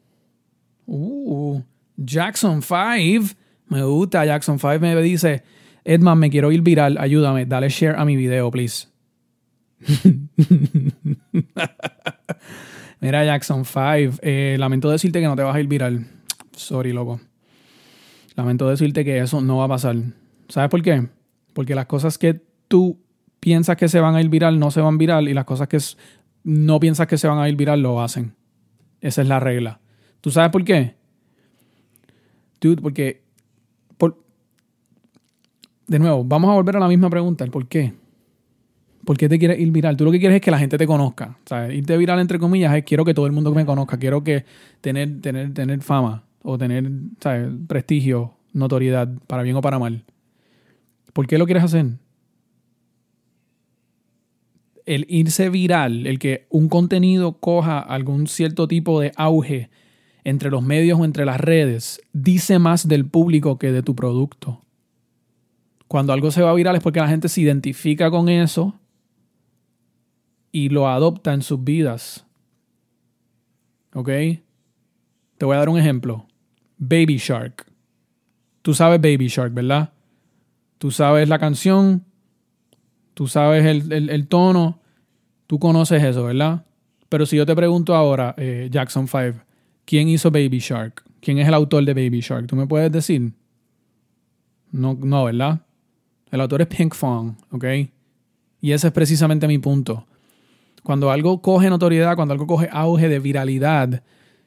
Uh, 0.86 1.60
Jackson 1.98 2.62
5. 2.62 3.34
Me 3.68 3.84
gusta. 3.84 4.24
Jackson 4.24 4.58
5 4.58 4.78
me 4.80 5.02
dice, 5.02 5.42
Edman, 5.84 6.18
me 6.18 6.30
quiero 6.30 6.50
ir 6.50 6.62
viral. 6.62 6.96
Ayúdame. 6.96 7.44
Dale 7.44 7.68
share 7.68 7.96
a 7.98 8.06
mi 8.06 8.16
video, 8.16 8.50
please. 8.50 8.88
Mira, 13.00 13.24
Jackson 13.24 13.64
5. 13.64 14.18
Eh, 14.22 14.56
lamento 14.58 14.90
decirte 14.90 15.20
que 15.20 15.26
no 15.26 15.36
te 15.36 15.42
vas 15.42 15.56
a 15.56 15.60
ir 15.60 15.66
viral. 15.66 16.06
Sorry, 16.52 16.92
loco. 16.92 17.20
Lamento 18.36 18.68
decirte 18.68 19.04
que 19.04 19.18
eso 19.18 19.40
no 19.40 19.58
va 19.58 19.64
a 19.64 19.68
pasar. 19.68 19.96
¿Sabes 20.48 20.70
por 20.70 20.82
qué? 20.82 21.08
Porque 21.52 21.74
las 21.74 21.86
cosas 21.86 22.18
que 22.18 22.40
tú 22.68 22.98
piensas 23.40 23.76
que 23.76 23.88
se 23.88 24.00
van 24.00 24.14
a 24.14 24.20
ir 24.20 24.28
viral 24.28 24.58
no 24.58 24.70
se 24.70 24.80
van 24.80 24.98
viral 24.98 25.28
y 25.28 25.34
las 25.34 25.44
cosas 25.44 25.68
que 25.68 25.78
no 26.44 26.78
piensas 26.78 27.06
que 27.06 27.18
se 27.18 27.28
van 27.28 27.38
a 27.38 27.48
ir 27.48 27.56
viral 27.56 27.82
lo 27.82 28.02
hacen. 28.02 28.34
Esa 29.00 29.22
es 29.22 29.28
la 29.28 29.40
regla. 29.40 29.80
¿Tú 30.20 30.30
sabes 30.30 30.50
por 30.50 30.64
qué? 30.64 30.94
Dude, 32.60 32.82
porque... 32.82 33.22
de 35.86 35.98
nuevo, 35.98 36.22
vamos 36.24 36.50
a 36.50 36.54
volver 36.54 36.76
a 36.76 36.80
la 36.80 36.88
misma 36.88 37.10
pregunta, 37.10 37.42
el 37.44 37.50
por 37.50 37.66
qué. 37.66 37.94
¿Por 39.04 39.16
qué 39.16 39.28
te 39.28 39.38
quieres 39.38 39.58
ir 39.58 39.70
viral? 39.70 39.96
Tú 39.96 40.04
lo 40.04 40.12
que 40.12 40.20
quieres 40.20 40.36
es 40.36 40.42
que 40.42 40.50
la 40.50 40.58
gente 40.58 40.76
te 40.76 40.86
conozca. 40.86 41.38
¿sabes? 41.46 41.74
Irte 41.74 41.96
viral, 41.96 42.20
entre 42.20 42.38
comillas, 42.38 42.74
es 42.74 42.84
quiero 42.84 43.04
que 43.04 43.14
todo 43.14 43.26
el 43.26 43.32
mundo 43.32 43.52
me 43.54 43.64
conozca, 43.64 43.98
quiero 43.98 44.22
que 44.22 44.44
tener, 44.80 45.20
tener, 45.20 45.54
tener 45.54 45.80
fama 45.80 46.24
o 46.42 46.58
tener 46.58 46.90
prestigio, 47.66 48.34
notoriedad, 48.52 49.08
para 49.26 49.42
bien 49.42 49.56
o 49.56 49.62
para 49.62 49.78
mal. 49.78 50.04
¿Por 51.12 51.26
qué 51.26 51.38
lo 51.38 51.46
quieres 51.46 51.64
hacer? 51.64 51.86
El 54.86 55.06
irse 55.08 55.48
viral, 55.50 56.06
el 56.06 56.18
que 56.18 56.46
un 56.50 56.68
contenido 56.68 57.32
coja 57.38 57.78
algún 57.78 58.26
cierto 58.26 58.68
tipo 58.68 59.00
de 59.00 59.12
auge 59.16 59.70
entre 60.24 60.50
los 60.50 60.62
medios 60.62 61.00
o 61.00 61.04
entre 61.04 61.24
las 61.24 61.40
redes, 61.40 62.02
dice 62.12 62.58
más 62.58 62.86
del 62.86 63.06
público 63.06 63.58
que 63.58 63.72
de 63.72 63.82
tu 63.82 63.94
producto. 63.94 64.62
Cuando 65.88 66.12
algo 66.12 66.30
se 66.30 66.42
va 66.42 66.54
viral 66.54 66.76
es 66.76 66.82
porque 66.82 67.00
la 67.00 67.08
gente 67.08 67.28
se 67.28 67.40
identifica 67.40 68.10
con 68.10 68.28
eso 68.28 68.80
y 70.52 70.68
lo 70.68 70.88
adopta 70.88 71.32
en 71.32 71.42
sus 71.42 71.62
vidas. 71.62 72.26
¿Ok? 73.94 74.08
Te 75.38 75.46
voy 75.46 75.56
a 75.56 75.58
dar 75.58 75.68
un 75.68 75.78
ejemplo. 75.78 76.26
Baby 76.76 77.16
Shark. 77.18 77.66
Tú 78.62 78.74
sabes 78.74 79.00
Baby 79.00 79.28
Shark, 79.28 79.52
¿verdad? 79.52 79.92
Tú 80.78 80.90
sabes 80.90 81.28
la 81.28 81.38
canción, 81.38 82.04
tú 83.14 83.26
sabes 83.26 83.64
el, 83.66 84.28
tono, 84.28 84.80
tú 85.46 85.58
conoces 85.58 86.02
eso, 86.02 86.24
¿verdad? 86.24 86.64
Pero 87.08 87.26
si 87.26 87.36
yo 87.36 87.44
te 87.44 87.54
pregunto 87.54 87.94
ahora, 87.94 88.34
eh, 88.38 88.68
Jackson 88.70 89.06
5, 89.06 89.44
¿quién 89.84 90.08
hizo 90.08 90.30
Baby 90.30 90.58
Shark? 90.58 91.02
¿Quién 91.20 91.38
es 91.38 91.48
el 91.48 91.54
autor 91.54 91.84
de 91.84 91.92
Baby 91.92 92.20
Shark? 92.20 92.46
¿Tú 92.46 92.56
me 92.56 92.66
puedes 92.66 92.90
decir? 92.90 93.32
No, 94.72 94.96
no, 94.98 95.24
¿verdad? 95.24 95.60
El 96.30 96.40
autor 96.40 96.62
es 96.62 96.68
Pink 96.68 96.94
Fong, 96.94 97.34
¿ok? 97.50 97.64
Y 98.60 98.72
ese 98.72 98.86
es 98.86 98.92
precisamente 98.92 99.46
mi 99.48 99.58
punto. 99.58 100.06
Cuando 100.82 101.10
algo 101.10 101.42
coge 101.42 101.70
notoriedad, 101.70 102.16
cuando 102.16 102.32
algo 102.32 102.46
coge 102.46 102.68
auge 102.72 103.08
de 103.08 103.18
viralidad, 103.18 104.02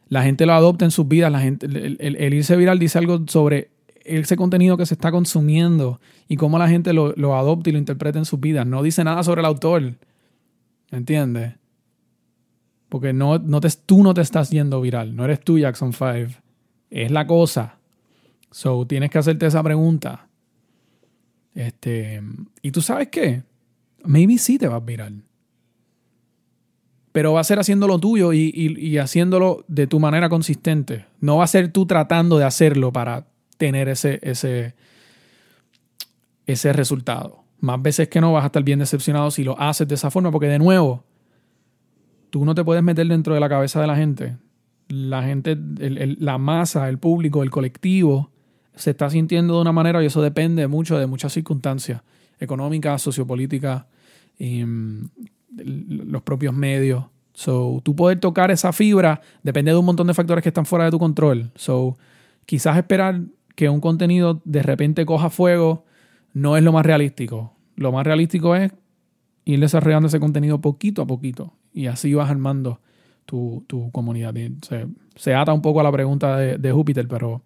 la 0.07 0.23
gente 0.23 0.45
lo 0.45 0.53
adopta 0.53 0.85
en 0.85 0.91
sus 0.91 1.07
vidas. 1.07 1.31
La 1.31 1.39
gente, 1.39 1.65
el 1.65 2.33
irse 2.33 2.55
viral 2.55 2.79
dice 2.79 2.97
algo 2.97 3.23
sobre 3.27 3.73
ese 4.05 4.35
contenido 4.35 4.77
que 4.77 4.85
se 4.85 4.93
está 4.93 5.11
consumiendo 5.11 5.99
y 6.27 6.35
cómo 6.35 6.57
la 6.57 6.67
gente 6.67 6.93
lo, 6.93 7.35
adopta 7.35 7.69
y 7.69 7.73
lo 7.73 7.79
interpreta 7.79 8.19
en 8.19 8.25
sus 8.25 8.39
vidas. 8.39 8.65
No 8.65 8.83
dice 8.83 9.03
nada 9.03 9.23
sobre 9.23 9.41
el 9.41 9.45
autor. 9.45 9.95
¿Entiendes? 10.91 11.55
Porque 12.89 13.13
no, 13.13 13.39
no 13.39 13.59
te, 13.59 13.69
tú 13.85 14.03
no 14.03 14.13
te 14.13 14.21
estás 14.21 14.49
yendo 14.51 14.81
viral. 14.81 15.15
No 15.15 15.25
eres 15.25 15.39
tú, 15.39 15.57
Jackson 15.57 15.93
5. 15.93 16.39
Es 16.89 17.11
la 17.11 17.25
cosa. 17.25 17.79
So, 18.51 18.85
tienes 18.85 19.09
que 19.09 19.17
hacerte 19.17 19.47
esa 19.47 19.63
pregunta. 19.63 20.27
Este, 21.55 22.21
y 22.61 22.71
tú 22.71 22.81
sabes 22.81 23.07
qué? 23.07 23.43
Maybe 24.03 24.37
sí 24.37 24.59
te 24.59 24.67
vas 24.67 24.83
viral. 24.83 25.23
Pero 27.13 27.31
va 27.31 27.39
a 27.39 27.45
ser 27.45 27.59
haciéndolo 27.59 27.99
tuyo 27.99 28.33
y, 28.33 28.51
y 28.53 28.97
haciéndolo 28.97 29.63
de 29.69 29.87
tu 29.87 30.01
manera 30.01 30.27
consistente. 30.27 31.05
No 31.21 31.37
va 31.37 31.45
a 31.45 31.47
ser 31.47 31.71
tú 31.71 31.85
tratando 31.85 32.37
de 32.37 32.43
hacerlo 32.43 32.91
para 32.91 33.27
tener 33.57 33.87
ese, 33.87 34.19
ese, 34.23 34.75
ese 36.45 36.73
resultado. 36.73 37.43
Más 37.59 37.81
veces 37.81 38.09
que 38.09 38.19
no 38.19 38.33
vas 38.33 38.43
a 38.43 38.47
estar 38.47 38.63
bien 38.63 38.79
decepcionado 38.79 39.31
si 39.31 39.43
lo 39.43 39.57
haces 39.59 39.87
de 39.87 39.95
esa 39.95 40.11
forma, 40.11 40.31
porque 40.31 40.47
de 40.47 40.59
nuevo, 40.59 41.05
tú 42.29 42.43
no 42.43 42.55
te 42.55 42.63
puedes 42.63 42.83
meter 42.83 43.07
dentro 43.07 43.33
de 43.33 43.39
la 43.39 43.47
cabeza 43.47 43.79
de 43.79 43.87
la 43.87 43.95
gente. 43.95 44.37
La 44.89 45.23
gente, 45.23 45.57
la 46.19 46.37
masa, 46.37 46.89
el 46.89 46.97
público, 46.97 47.41
el 47.41 47.51
colectivo, 47.51 48.31
se 48.75 48.91
está 48.91 49.09
sintiendo 49.09 49.55
de 49.55 49.61
una 49.61 49.71
manera 49.71 50.03
y 50.03 50.07
eso 50.07 50.21
depende 50.21 50.67
mucho 50.67 50.97
de 50.97 51.07
muchas 51.07 51.31
circunstancias 51.31 52.01
económicas, 52.39 53.01
sociopolíticas, 53.01 53.85
los 55.55 56.21
propios 56.23 56.53
medios. 56.53 57.05
So, 57.33 57.81
tú 57.83 57.95
poder 57.95 58.19
tocar 58.19 58.51
esa 58.51 58.71
fibra 58.73 59.21
depende 59.41 59.71
de 59.71 59.77
un 59.77 59.85
montón 59.85 60.07
de 60.07 60.13
factores 60.13 60.43
que 60.43 60.49
están 60.49 60.65
fuera 60.65 60.85
de 60.85 60.91
tu 60.91 60.99
control. 60.99 61.51
So, 61.55 61.97
quizás 62.45 62.77
esperar 62.77 63.21
que 63.55 63.69
un 63.69 63.81
contenido 63.81 64.41
de 64.45 64.63
repente 64.63 65.05
coja 65.05 65.29
fuego 65.29 65.85
no 66.33 66.57
es 66.57 66.63
lo 66.63 66.71
más 66.71 66.85
realístico. 66.85 67.53
Lo 67.75 67.91
más 67.91 68.05
realístico 68.05 68.55
es 68.55 68.71
ir 69.45 69.59
desarrollando 69.59 70.07
ese 70.07 70.19
contenido 70.19 70.61
poquito 70.61 71.01
a 71.01 71.07
poquito 71.07 71.53
y 71.73 71.87
así 71.87 72.13
vas 72.13 72.29
armando 72.29 72.79
tu, 73.25 73.65
comunidad. 73.91 74.33
Se, 74.61 74.87
se, 75.15 75.33
ata 75.33 75.53
un 75.53 75.61
poco 75.61 75.79
a 75.79 75.83
la 75.83 75.91
pregunta 75.91 76.37
de, 76.37 76.57
de 76.57 76.71
Júpiter, 76.71 77.07
pero 77.07 77.41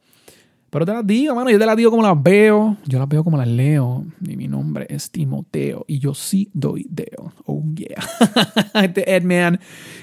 pero 0.70 0.86
te 0.86 0.92
las 0.92 1.08
digo, 1.08 1.34
mano, 1.34 1.50
yo 1.50 1.58
te 1.58 1.66
las 1.66 1.78
digo 1.78 1.90
como 1.90 2.04
las 2.04 2.22
veo. 2.22 2.76
Yo 2.86 3.00
las 3.00 3.08
veo 3.08 3.24
como 3.24 3.38
las 3.38 3.48
leo. 3.48 4.04
Y 4.26 4.36
mi 4.36 4.50
nombre 4.50 4.86
es 4.90 5.10
Timoteo. 5.10 5.86
Y 5.88 6.00
yo 6.00 6.14
sí 6.14 6.50
doy 6.54 6.86
deo. 6.90 7.32
Oh, 7.46 7.64
yeah. 7.74 8.04
este 8.84 9.16
Edman. 9.16 9.60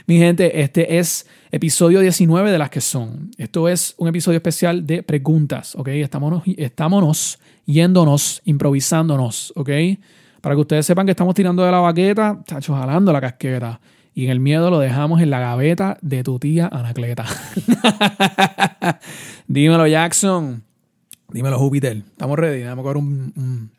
Mi 0.07 0.17
gente, 0.17 0.63
este 0.63 0.99
es 0.99 1.27
episodio 1.51 2.01
19 2.01 2.51
de 2.51 2.59
las 2.59 2.71
que 2.71 2.81
son. 2.81 3.31
Esto 3.37 3.69
es 3.69 3.95
un 3.99 4.09
episodio 4.09 4.39
especial 4.39 4.87
de 4.87 5.03
preguntas, 5.03 5.75
¿ok? 5.77 5.89
Estamos, 5.89 6.43
estamos 6.57 7.39
yéndonos, 7.67 8.41
improvisándonos, 8.47 9.53
¿ok? 9.57 9.71
Para 10.41 10.55
que 10.55 10.61
ustedes 10.63 10.87
sepan 10.87 11.05
que 11.05 11.13
estamos 11.13 11.35
tirando 11.35 11.63
de 11.63 11.73
la 11.73 11.81
baqueta, 11.81 12.43
chacho, 12.47 12.75
jalando 12.75 13.13
la 13.13 13.21
casqueta. 13.21 13.81
Y 14.15 14.27
en 14.27 14.31
el 14.31 14.39
miedo 14.39 14.71
lo 14.71 14.79
dejamos 14.79 15.21
en 15.21 15.31
la 15.31 15.41
gaveta 15.41 15.99
de 16.01 16.23
tu 16.23 16.39
tía 16.39 16.69
Anacleta. 16.71 17.27
Dímelo, 19.49 19.89
Jackson. 19.89 20.63
Dímelo, 21.31 21.59
Júpiter. 21.59 21.97
Estamos 21.97 22.39
ready. 22.39 22.63
Vamos 22.63 22.79
a 22.79 22.83
coger 22.85 22.97
un, 22.97 23.71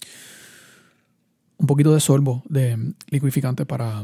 un, 1.57 1.67
poquito 1.67 1.93
de 1.93 2.01
sorbo 2.01 2.43
de 2.49 2.93
liquificante 3.09 3.65
para 3.65 4.03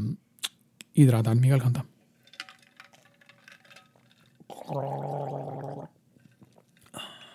hidratar 0.93 1.35
mi 1.35 1.49
garganta. 1.49 1.83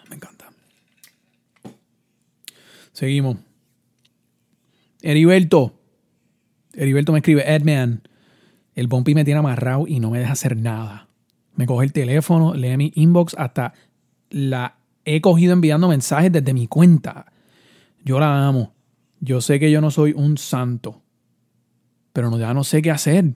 Me 0.08 0.16
encanta. 0.16 0.46
Seguimos. 2.94 3.36
Heriberto. 5.02 5.74
Heriberto 6.72 7.12
me 7.12 7.18
escribe, 7.18 7.44
Edman. 7.54 8.00
El 8.76 8.88
Bumpy 8.88 9.14
me 9.14 9.24
tiene 9.24 9.40
amarrado 9.40 9.86
y 9.88 9.98
no 10.00 10.10
me 10.10 10.18
deja 10.18 10.32
hacer 10.32 10.56
nada. 10.56 11.08
Me 11.54 11.66
coge 11.66 11.86
el 11.86 11.92
teléfono, 11.94 12.54
lee 12.54 12.76
mi 12.76 12.92
inbox, 12.94 13.34
hasta 13.38 13.72
la 14.28 14.76
he 15.06 15.22
cogido 15.22 15.54
enviando 15.54 15.88
mensajes 15.88 16.30
desde 16.30 16.52
mi 16.52 16.68
cuenta. 16.68 17.32
Yo 18.04 18.20
la 18.20 18.46
amo. 18.46 18.74
Yo 19.18 19.40
sé 19.40 19.58
que 19.58 19.70
yo 19.70 19.80
no 19.80 19.90
soy 19.90 20.12
un 20.14 20.36
santo, 20.36 21.00
pero 22.12 22.38
ya 22.38 22.52
no 22.52 22.64
sé 22.64 22.82
qué 22.82 22.90
hacer. 22.90 23.32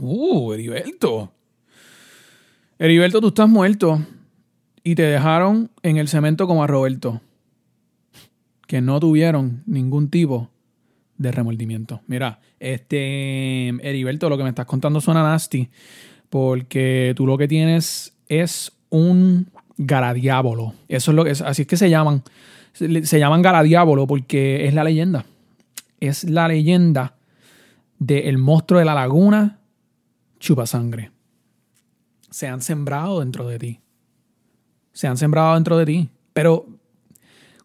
Uh, 0.00 0.52
Heriberto. 0.52 1.32
Heriberto, 2.80 3.20
tú 3.20 3.28
estás 3.28 3.48
muerto. 3.48 4.04
Y 4.82 4.96
te 4.96 5.02
dejaron 5.02 5.70
en 5.84 5.98
el 5.98 6.08
cemento 6.08 6.48
como 6.48 6.64
a 6.64 6.66
Roberto. 6.66 7.20
Que 8.66 8.80
no 8.80 8.98
tuvieron 8.98 9.62
ningún 9.66 10.10
tipo 10.10 10.50
de 11.22 11.32
remordimiento. 11.32 12.02
Mira, 12.06 12.40
este 12.60 13.68
Heriberto, 13.68 14.28
lo 14.28 14.36
que 14.36 14.42
me 14.42 14.50
estás 14.50 14.66
contando 14.66 15.00
suena 15.00 15.22
nasty. 15.22 15.70
Porque 16.28 17.12
tú 17.16 17.26
lo 17.26 17.38
que 17.38 17.48
tienes 17.48 18.14
es 18.28 18.72
un 18.90 19.50
garadiábolo. 19.76 20.74
Eso 20.88 21.10
es 21.10 21.14
lo 21.14 21.24
que 21.24 21.30
así 21.30 21.62
es 21.62 21.68
que 21.68 21.76
se 21.76 21.90
llaman. 21.90 22.22
Se, 22.72 23.18
llaman 23.18 23.42
porque 24.06 24.66
es 24.66 24.74
la 24.74 24.84
leyenda. 24.84 25.26
Es 26.00 26.24
la 26.24 26.48
leyenda 26.48 27.14
del 27.98 28.38
monstruo 28.38 28.78
de 28.78 28.86
la 28.86 28.94
laguna 28.94 29.58
chupa 30.40 30.66
sangre. 30.66 31.10
Se 32.30 32.48
han 32.48 32.62
sembrado 32.62 33.20
dentro 33.20 33.46
de 33.46 33.58
ti. 33.58 33.80
Se 34.92 35.06
han 35.06 35.16
sembrado 35.16 35.54
dentro 35.54 35.76
de 35.76 35.86
ti. 35.86 36.08
Pero 36.32 36.66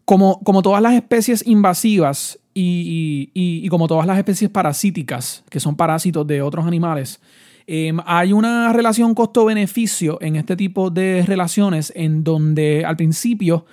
como, 0.08 0.40
como 0.40 0.62
todas 0.62 0.80
las 0.80 0.94
especies 0.94 1.46
invasivas 1.46 2.38
y, 2.54 3.28
y, 3.34 3.68
como 3.68 3.86
todas 3.88 4.06
las 4.06 4.16
especies 4.16 4.50
parasíticas, 4.50 5.44
que 5.50 5.60
son 5.60 5.76
parásitos 5.76 6.26
de 6.26 6.40
otros 6.40 6.66
animales, 6.66 7.20
em, 7.66 7.98
hay 8.06 8.32
una 8.32 8.72
relación 8.72 9.14
costo-beneficio 9.14 10.16
en 10.22 10.36
este 10.36 10.56
tipo 10.56 10.88
de 10.88 11.24
relaciones 11.26 11.92
en 11.94 12.24
donde 12.24 12.86
al 12.86 12.96
principio 12.96 13.66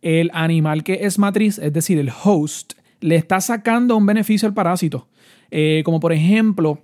el 0.00 0.30
animal 0.32 0.84
que 0.84 1.00
es 1.02 1.18
matriz, 1.18 1.58
es 1.58 1.72
decir, 1.72 1.98
el 1.98 2.12
host, 2.22 2.74
le 3.00 3.16
está 3.16 3.40
sacando 3.40 3.96
un 3.96 4.06
beneficio 4.06 4.46
al 4.46 4.54
parásito. 4.54 5.08
Eh, 5.50 5.82
como 5.84 5.98
por 5.98 6.12
ejemplo, 6.12 6.78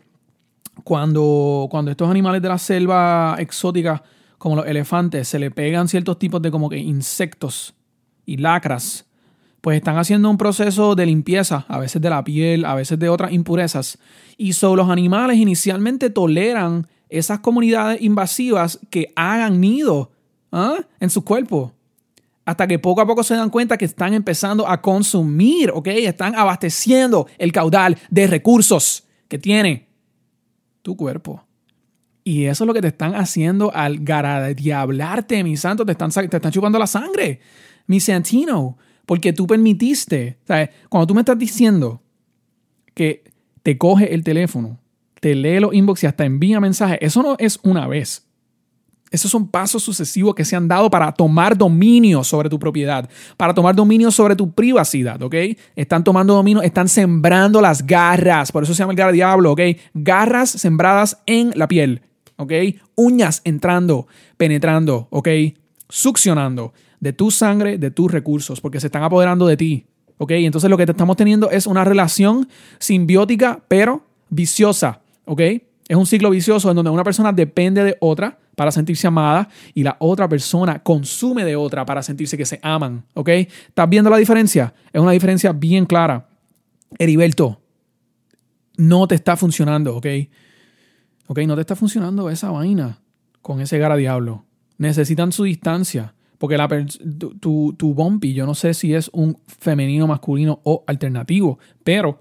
cuando, 0.82 1.68
cuando 1.70 1.92
estos 1.92 2.10
animales 2.10 2.42
de 2.42 2.48
la 2.48 2.58
selva 2.58 3.36
exótica, 3.38 4.02
como 4.36 4.56
los 4.56 4.66
elefantes, 4.66 5.28
se 5.28 5.38
le 5.38 5.52
pegan 5.52 5.86
ciertos 5.86 6.18
tipos 6.18 6.42
de 6.42 6.50
como 6.50 6.68
que 6.68 6.78
insectos 6.78 7.76
y 8.26 8.36
lacras, 8.36 9.06
pues 9.60 9.78
están 9.78 9.96
haciendo 9.96 10.28
un 10.28 10.36
proceso 10.36 10.94
de 10.94 11.06
limpieza, 11.06 11.64
a 11.68 11.78
veces 11.78 12.02
de 12.02 12.10
la 12.10 12.22
piel, 12.22 12.64
a 12.64 12.74
veces 12.74 12.98
de 12.98 13.08
otras 13.08 13.32
impurezas. 13.32 13.98
Y 14.36 14.52
solo 14.52 14.82
los 14.82 14.90
animales 14.90 15.38
inicialmente 15.38 16.10
toleran 16.10 16.86
esas 17.08 17.40
comunidades 17.40 18.02
invasivas 18.02 18.78
que 18.90 19.12
hagan 19.16 19.60
nido 19.60 20.10
¿ah? 20.52 20.76
en 21.00 21.10
su 21.10 21.24
cuerpo. 21.24 21.72
Hasta 22.44 22.68
que 22.68 22.78
poco 22.78 23.00
a 23.00 23.06
poco 23.06 23.24
se 23.24 23.34
dan 23.34 23.50
cuenta 23.50 23.76
que 23.76 23.84
están 23.84 24.14
empezando 24.14 24.68
a 24.68 24.80
consumir, 24.80 25.72
¿ok? 25.74 25.88
Están 25.88 26.36
abasteciendo 26.36 27.26
el 27.38 27.50
caudal 27.50 27.98
de 28.08 28.28
recursos 28.28 29.04
que 29.26 29.38
tiene 29.38 29.88
tu 30.82 30.96
cuerpo. 30.96 31.44
Y 32.22 32.46
eso 32.46 32.64
es 32.64 32.66
lo 32.66 32.74
que 32.74 32.82
te 32.82 32.88
están 32.88 33.14
haciendo 33.14 33.72
al 33.74 33.98
garadiablarte, 33.98 35.42
mi 35.44 35.56
santo. 35.56 35.84
Te 35.84 35.92
están, 35.92 36.10
te 36.10 36.36
están 36.36 36.52
chupando 36.52 36.78
la 36.78 36.86
sangre, 36.86 37.40
mi 37.86 38.00
santino. 38.00 38.76
Porque 39.06 39.32
tú 39.32 39.46
permitiste. 39.46 40.38
¿sabes? 40.46 40.70
Cuando 40.88 41.06
tú 41.06 41.14
me 41.14 41.20
estás 41.20 41.38
diciendo 41.38 42.02
que 42.94 43.24
te 43.62 43.78
coge 43.78 44.14
el 44.14 44.24
teléfono, 44.24 44.78
te 45.20 45.34
lee 45.34 45.60
los 45.60 45.74
inbox 45.74 46.04
y 46.04 46.06
hasta 46.06 46.24
envía 46.24 46.60
mensajes, 46.60 46.98
eso 47.00 47.22
no 47.22 47.36
es 47.38 47.58
una 47.62 47.86
vez. 47.86 48.26
Esos 49.10 49.30
son 49.30 49.48
pasos 49.48 49.82
sucesivos 49.82 50.34
que 50.34 50.44
se 50.44 50.56
han 50.56 50.66
dado 50.66 50.90
para 50.90 51.12
tomar 51.12 51.56
dominio 51.56 52.24
sobre 52.24 52.48
tu 52.48 52.58
propiedad, 52.58 53.08
para 53.36 53.54
tomar 53.54 53.74
dominio 53.74 54.10
sobre 54.10 54.34
tu 54.34 54.52
privacidad, 54.52 55.22
¿ok? 55.22 55.34
Están 55.76 56.02
tomando 56.02 56.34
dominio, 56.34 56.62
están 56.62 56.88
sembrando 56.88 57.60
las 57.60 57.86
garras, 57.86 58.50
por 58.50 58.64
eso 58.64 58.74
se 58.74 58.80
llama 58.80 58.92
el 58.92 58.98
garra 58.98 59.12
diablo, 59.12 59.52
¿ok? 59.52 59.60
Garras 59.94 60.50
sembradas 60.50 61.22
en 61.26 61.52
la 61.54 61.68
piel, 61.68 62.02
¿ok? 62.36 62.52
Uñas 62.96 63.42
entrando, 63.44 64.08
penetrando, 64.36 65.06
¿ok? 65.10 65.28
Succionando 65.88 66.72
de 67.00 67.12
tu 67.12 67.30
sangre, 67.30 67.78
de 67.78 67.90
tus 67.90 68.10
recursos, 68.10 68.60
porque 68.60 68.80
se 68.80 68.86
están 68.86 69.02
apoderando 69.02 69.46
de 69.46 69.56
ti, 69.56 69.86
¿ok? 70.18 70.32
Entonces 70.32 70.70
lo 70.70 70.76
que 70.76 70.86
te 70.86 70.92
estamos 70.92 71.16
teniendo 71.16 71.50
es 71.50 71.66
una 71.66 71.84
relación 71.84 72.48
simbiótica, 72.78 73.60
pero 73.68 74.04
viciosa, 74.28 75.00
¿ok? 75.24 75.40
Es 75.88 75.96
un 75.96 76.06
ciclo 76.06 76.30
vicioso 76.30 76.70
en 76.70 76.76
donde 76.76 76.90
una 76.90 77.04
persona 77.04 77.32
depende 77.32 77.84
de 77.84 77.96
otra 78.00 78.38
para 78.56 78.72
sentirse 78.72 79.06
amada 79.06 79.48
y 79.72 79.84
la 79.84 79.96
otra 80.00 80.28
persona 80.28 80.82
consume 80.82 81.44
de 81.44 81.54
otra 81.54 81.84
para 81.84 82.02
sentirse 82.02 82.36
que 82.36 82.46
se 82.46 82.58
aman. 82.62 83.04
¿Ok? 83.14 83.28
¿Estás 83.28 83.88
viendo 83.88 84.10
la 84.10 84.16
diferencia? 84.16 84.74
Es 84.92 85.00
una 85.00 85.12
diferencia 85.12 85.52
bien 85.52 85.86
clara. 85.86 86.26
Heriberto, 86.98 87.60
no 88.76 89.06
te 89.06 89.14
está 89.14 89.36
funcionando, 89.36 89.96
¿ok? 89.96 90.06
¿Ok? 91.28 91.38
No 91.40 91.54
te 91.54 91.60
está 91.60 91.76
funcionando 91.76 92.30
esa 92.30 92.50
vaina 92.50 92.98
con 93.42 93.60
ese 93.60 93.78
gara 93.78 93.96
diablo. 93.96 94.44
Necesitan 94.78 95.30
su 95.30 95.44
distancia. 95.44 96.14
Porque 96.38 96.56
la 96.56 96.68
tu, 97.40 97.74
tu 97.74 97.94
bumpy, 97.94 98.34
yo 98.34 98.46
no 98.46 98.54
sé 98.54 98.74
si 98.74 98.94
es 98.94 99.10
un 99.12 99.38
femenino, 99.46 100.06
masculino 100.06 100.60
o 100.64 100.84
alternativo, 100.86 101.58
pero 101.82 102.20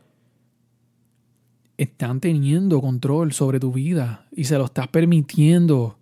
están 1.77 2.19
teniendo 2.19 2.81
control 2.81 3.33
sobre 3.33 3.59
tu 3.59 3.71
vida 3.71 4.27
y 4.31 4.45
se 4.45 4.57
lo 4.57 4.65
estás 4.65 4.87
permitiendo. 4.87 5.97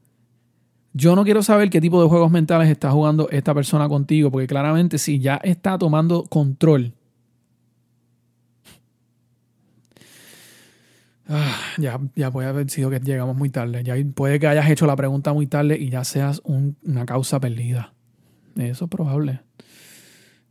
Yo 0.93 1.15
no 1.15 1.23
quiero 1.23 1.41
saber 1.41 1.69
qué 1.71 1.81
tipo 1.81 2.01
de 2.01 2.07
juegos 2.07 2.29
mentales 2.29 2.69
está 2.69 2.91
jugando 2.91 3.27
esta 3.29 3.53
persona 3.55 3.89
contigo, 3.89 4.29
porque 4.29 4.45
claramente 4.45 4.99
si 4.99 5.19
ya 5.19 5.37
está 5.37 5.77
tomando 5.77 6.23
control. 6.25 6.93
Ah, 11.27 11.57
ya, 11.79 11.99
ya 12.15 12.29
puede 12.29 12.47
haber 12.47 12.69
sido 12.69 12.91
que 12.91 12.99
llegamos 12.99 13.35
muy 13.35 13.49
tarde. 13.49 13.83
Ya 13.83 13.95
puede 14.13 14.39
que 14.39 14.47
hayas 14.47 14.69
hecho 14.69 14.85
la 14.85 14.95
pregunta 14.95 15.33
muy 15.33 15.47
tarde 15.47 15.79
y 15.79 15.89
ya 15.89 16.03
seas 16.03 16.41
una 16.43 17.05
causa 17.07 17.39
perdida. 17.39 17.93
Eso 18.55 18.85
es 18.85 18.91
probable. 18.91 19.41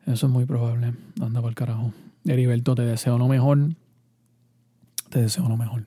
Eso 0.06 0.26
es 0.26 0.32
muy 0.32 0.44
probable. 0.44 0.94
Anda 1.20 1.40
por 1.40 1.50
el 1.50 1.54
carajo. 1.54 1.92
Heriberto, 2.24 2.74
te 2.74 2.82
deseo 2.82 3.18
lo 3.18 3.28
mejor. 3.28 3.58
Te 5.10 5.20
deseo 5.22 5.48
lo 5.48 5.56
mejor. 5.56 5.86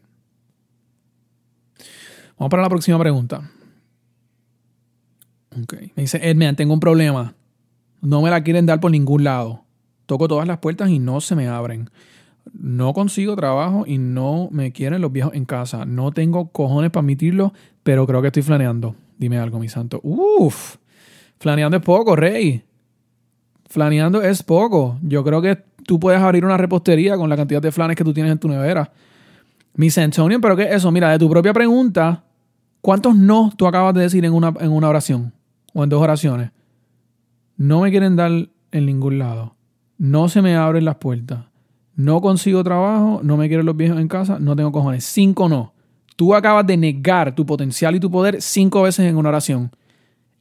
Vamos 2.37 2.49
para 2.49 2.63
la 2.63 2.69
próxima 2.69 2.99
pregunta. 2.99 3.49
Okay. 5.63 5.93
Me 5.95 6.03
dice, 6.03 6.19
Edman, 6.29 6.55
tengo 6.55 6.73
un 6.73 6.79
problema. 6.79 7.33
No 8.01 8.21
me 8.21 8.29
la 8.29 8.43
quieren 8.43 8.65
dar 8.65 8.79
por 8.79 8.91
ningún 8.91 9.23
lado. 9.23 9.63
Toco 10.05 10.27
todas 10.27 10.47
las 10.47 10.59
puertas 10.59 10.89
y 10.89 10.99
no 10.99 11.21
se 11.21 11.35
me 11.35 11.47
abren. 11.47 11.89
No 12.53 12.93
consigo 12.93 13.35
trabajo 13.35 13.85
y 13.87 13.97
no 13.97 14.49
me 14.51 14.71
quieren 14.71 15.01
los 15.01 15.11
viejos 15.11 15.33
en 15.33 15.45
casa. 15.45 15.85
No 15.85 16.11
tengo 16.11 16.49
cojones 16.49 16.91
para 16.91 17.01
admitirlo, 17.01 17.53
pero 17.83 18.05
creo 18.05 18.21
que 18.21 18.27
estoy 18.27 18.43
flaneando. 18.43 18.95
Dime 19.17 19.39
algo, 19.39 19.59
mi 19.59 19.69
santo. 19.69 20.01
Uf, 20.03 20.75
flaneando 21.39 21.77
es 21.77 21.83
poco, 21.83 22.15
rey. 22.15 22.63
Flaneando 23.67 24.21
es 24.21 24.43
poco. 24.43 24.97
Yo 25.01 25.23
creo 25.23 25.41
que 25.41 25.63
tú 25.85 25.99
puedes 25.99 26.21
abrir 26.21 26.45
una 26.45 26.57
repostería 26.57 27.17
con 27.17 27.29
la 27.29 27.37
cantidad 27.37 27.61
de 27.61 27.71
flanes 27.71 27.95
que 27.95 28.03
tú 28.03 28.13
tienes 28.13 28.31
en 28.31 28.39
tu 28.39 28.47
nevera. 28.47 28.91
Miss 29.75 29.97
Antonio, 29.97 30.39
pero 30.39 30.55
¿qué 30.55 30.63
es 30.63 30.75
eso? 30.75 30.91
Mira, 30.91 31.11
de 31.11 31.19
tu 31.19 31.29
propia 31.29 31.53
pregunta, 31.53 32.23
¿cuántos 32.81 33.15
no 33.15 33.51
tú 33.55 33.67
acabas 33.67 33.93
de 33.93 34.01
decir 34.01 34.23
en 34.23 34.33
una, 34.33 34.53
en 34.59 34.71
una 34.71 34.89
oración? 34.89 35.33
o 35.75 35.83
en 35.83 35.89
dos 35.89 36.01
oraciones. 36.01 36.51
No 37.57 37.81
me 37.81 37.91
quieren 37.91 38.15
dar 38.15 38.31
en 38.71 38.85
ningún 38.85 39.19
lado. 39.19 39.55
No 39.97 40.29
se 40.29 40.41
me 40.41 40.55
abren 40.55 40.85
las 40.85 40.95
puertas. 40.95 41.45
No 41.95 42.21
consigo 42.21 42.63
trabajo. 42.63 43.19
No 43.23 43.37
me 43.37 43.47
quieren 43.47 43.65
los 43.65 43.77
viejos 43.77 43.99
en 43.99 44.07
casa. 44.07 44.39
No 44.39 44.55
tengo 44.55 44.71
cojones. 44.71 45.03
Cinco 45.03 45.47
no. 45.47 45.73
Tú 46.15 46.33
acabas 46.33 46.65
de 46.65 46.77
negar 46.77 47.35
tu 47.35 47.45
potencial 47.45 47.93
y 47.95 47.99
tu 47.99 48.09
poder 48.09 48.41
cinco 48.41 48.81
veces 48.83 49.05
en 49.05 49.17
una 49.17 49.29
oración. 49.29 49.69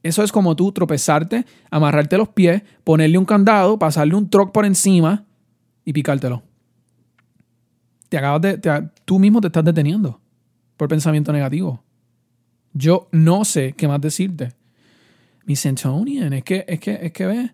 Eso 0.05 0.21
es 0.21 0.31
como 0.31 0.55
tú 0.55 0.71
tropezarte, 0.71 1.47
amarrarte 1.71 2.15
los 2.15 2.29
pies, 2.29 2.61
ponerle 2.83 3.17
un 3.17 3.25
candado, 3.25 3.79
pasarle 3.79 4.13
un 4.13 4.29
troc 4.29 4.51
por 4.51 4.63
encima 4.63 5.25
y 5.83 5.93
picártelo. 5.93 6.43
Te 8.07 8.19
acabas 8.19 8.39
de, 8.39 8.89
tú 9.03 9.17
mismo 9.17 9.41
te 9.41 9.47
estás 9.47 9.65
deteniendo 9.65 10.21
por 10.77 10.89
pensamiento 10.89 11.33
negativo. 11.33 11.83
Yo 12.71 13.07
no 13.11 13.45
sé 13.45 13.73
qué 13.73 13.87
más 13.87 13.99
decirte 13.99 14.53
mi 15.45 15.55
Centonian, 15.55 16.33
es 16.33 16.43
que, 16.43 16.65
es 16.67 16.79
que, 16.79 16.99
es 17.01 17.11
que 17.11 17.25
ve. 17.25 17.51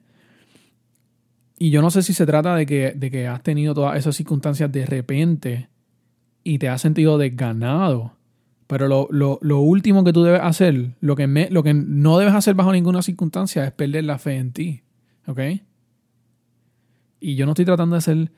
Y 1.57 1.69
yo 1.69 1.81
no 1.81 1.89
sé 1.89 2.03
si 2.03 2.13
se 2.13 2.25
trata 2.25 2.53
de 2.53 2.65
que, 2.65 2.91
de 2.91 3.09
que 3.09 3.27
has 3.29 3.41
tenido 3.43 3.73
todas 3.73 3.97
esas 3.97 4.13
circunstancias 4.13 4.69
de 4.69 4.85
repente 4.85 5.69
y 6.43 6.59
te 6.59 6.67
has 6.67 6.81
sentido 6.81 7.17
desganado. 7.17 8.17
Pero 8.71 8.87
lo, 8.87 9.09
lo, 9.11 9.37
lo 9.41 9.59
último 9.59 10.05
que 10.05 10.13
tú 10.13 10.23
debes 10.23 10.39
hacer, 10.41 10.95
lo 11.01 11.17
que, 11.17 11.27
me, 11.27 11.49
lo 11.49 11.61
que 11.61 11.73
no 11.73 12.17
debes 12.17 12.33
hacer 12.33 12.55
bajo 12.55 12.71
ninguna 12.71 13.01
circunstancia 13.01 13.65
es 13.65 13.73
perder 13.73 14.05
la 14.05 14.17
fe 14.17 14.37
en 14.37 14.53
ti. 14.53 14.83
¿Ok? 15.27 15.41
Y 17.19 17.35
yo 17.35 17.45
no 17.45 17.51
estoy 17.51 17.65
tratando 17.65 17.97
de 17.97 18.01
ser, 18.01 18.31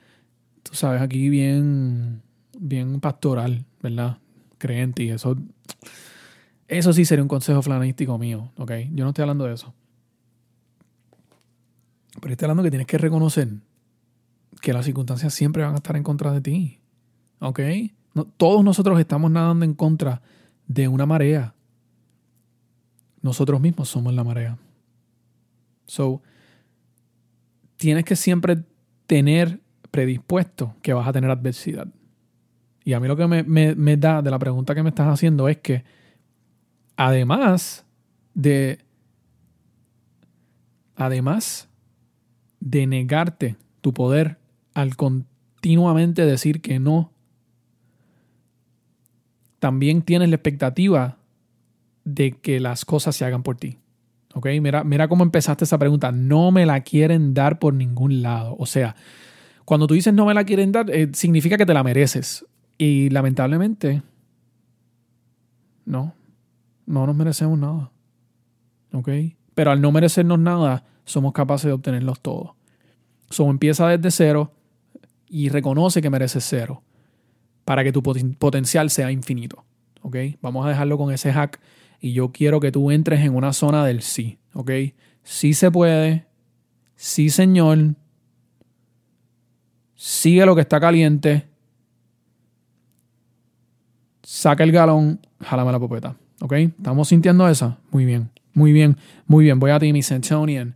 tú 0.63 0.74
sabes, 0.74 1.04
aquí 1.04 1.30
bien, 1.30 2.24
bien 2.58 3.00
pastoral, 3.00 3.65
¿verdad? 3.84 4.17
Creyente 4.58 5.04
y 5.04 5.12
eso 5.12 5.38
eso 6.67 6.93
sí 6.93 7.06
sería 7.06 7.22
un 7.22 7.30
consejo 7.30 7.62
flanístico 7.62 8.17
mío, 8.17 8.52
¿ok? 8.58 8.72
Yo 8.91 9.04
no 9.04 9.10
estoy 9.10 9.22
hablando 9.22 9.46
de 9.46 9.54
eso. 9.54 9.76
Pero 12.19 12.32
estoy 12.32 12.48
hablando 12.48 12.63
que 12.63 12.72
tienes 12.72 12.88
que 12.88 12.98
reconocer 12.98 13.50
que 14.63 14.74
las 14.74 14.86
circunstancias 14.86 15.32
siempre 15.32 15.62
van 15.62 15.74
a 15.74 15.78
estar 15.78 15.96
en 15.96 16.02
contra 16.02 16.32
de 16.32 16.41
ti, 16.41 16.80
¿ok? 17.38 17.60
Todos 18.38 18.63
nosotros 18.63 18.99
estamos 18.99 19.32
nadando 19.32 19.65
en 19.65 19.73
contra 19.73 20.21
de 20.67 20.88
una 20.88 21.06
marea. 21.06 21.54
Nosotros 23.21 23.60
mismos 23.60 23.89
somos 23.89 24.13
la 24.13 24.23
marea. 24.23 24.58
So, 25.86 26.21
tienes 27.78 28.06
que 28.06 28.15
siempre 28.15 28.63
tener 29.08 29.62
predispuesto 29.91 30.76
que 30.82 30.93
vas 30.93 31.08
a 31.08 31.13
tener 31.13 31.30
adversidad. 31.30 31.88
Y 32.84 32.93
a 32.93 32.99
mí 32.99 33.08
lo 33.08 33.15
que 33.15 33.28
me, 33.28 33.43
me 33.76 33.97
da 33.97 34.21
de 34.21 34.32
la 34.32 34.39
pregunta 34.39 34.76
que 34.76 34.84
me 34.84 34.89
estás 34.89 35.08
haciendo 35.08 35.47
es 35.47 35.58
que, 35.58 35.84
además 36.97 37.86
de, 38.34 38.80
además 40.95 41.69
de 42.60 42.88
negarte 42.88 43.56
tu 43.82 43.93
poder 43.93 44.38
al 44.73 44.95
continuamente 44.95 46.26
decir 46.26 46.62
que 46.62 46.80
no, 46.80 47.12
también 49.63 50.02
tienes 50.02 50.28
la 50.28 50.36
expectativa 50.36 51.19
de 52.04 52.34
que 52.34 52.60
las 52.60 52.84
cosas 52.84 53.15
se 53.15 53.23
hagan 53.23 53.43
por 53.43 53.56
ti. 53.56 53.78
¿Ok? 54.34 54.47
Mira, 54.62 54.84
mira 54.84 55.08
cómo 55.08 55.23
empezaste 55.23 55.63
esa 55.63 55.78
pregunta. 55.78 56.12
No 56.12 56.52
me 56.52 56.65
la 56.65 56.82
quieren 56.82 57.34
dar 57.34 57.60
por 57.60 57.73
ningún 57.73 58.21
lado. 58.21 58.58
O 58.60 58.65
sea, 58.65 58.97
cuando 59.63 59.88
tú 59.88 59.93
dices 59.93 60.13
no 60.13 60.26
me 60.26 60.34
la 60.34 60.43
quieren 60.43 60.73
dar, 60.73 60.89
eh, 60.89 61.08
significa 61.13 61.56
que 61.58 61.65
te 61.65 61.73
la 61.73 61.82
mereces. 61.82 62.45
Y 62.78 63.10
lamentablemente, 63.12 64.04
no, 65.86 66.13
no 66.86 67.08
nos 67.08 67.15
merecemos 67.15 67.58
nada. 67.58 67.89
¿Ok? 68.91 69.08
Pero 69.56 69.71
al 69.71 69.80
no 69.80 69.93
merecernos 69.93 70.39
nada, 70.39 70.84
somos 71.06 71.32
capaces 71.32 71.67
de 71.67 71.71
obtenerlos 71.71 72.19
todos. 72.19 72.49
So 73.30 73.49
empieza 73.49 73.88
desde 73.88 74.12
cero 74.12 74.52
y 75.30 75.47
reconoce 75.47 76.02
que 76.02 76.10
mereces 76.10 76.43
cero 76.43 76.84
para 77.65 77.84
que 77.84 77.91
tu 77.91 78.02
potencial 78.04 78.89
sea 78.89 79.12
infinito. 79.12 79.63
¿Ok? 80.02 80.17
Vamos 80.41 80.65
a 80.65 80.69
dejarlo 80.69 80.97
con 80.97 81.13
ese 81.13 81.32
hack 81.32 81.60
y 82.04 82.12
yo 82.12 82.34
quiero 82.34 82.60
que 82.60 82.69
tú 82.69 82.91
entres 82.91 83.21
en 83.21 83.34
una 83.34 83.54
zona 83.54 83.86
del 83.86 84.02
sí, 84.02 84.38
¿ok? 84.54 84.71
Sí 85.23 85.54
se 85.54 85.71
puede, 85.71 86.26
sí 86.97 87.30
señor, 87.30 87.95
sigue 89.95 90.45
lo 90.45 90.54
que 90.54 90.60
está 90.60 90.82
caliente, 90.82 91.47
saca 94.21 94.65
el 94.65 94.73
galón, 94.73 95.21
jálame 95.39 95.71
la 95.71 95.80
popeta, 95.80 96.17
¿ok? 96.41 96.52
¿Estamos 96.52 97.08
sintiendo 97.08 97.47
esa? 97.47 97.78
Muy 97.89 98.04
bien, 98.04 98.30
muy 98.54 98.73
bien, 98.73 98.97
muy 99.26 99.45
bien. 99.45 99.58
Voy 99.58 99.71
a 99.71 99.80
ti, 99.80 99.93
mi 99.93 100.04
Centonian. 100.04 100.76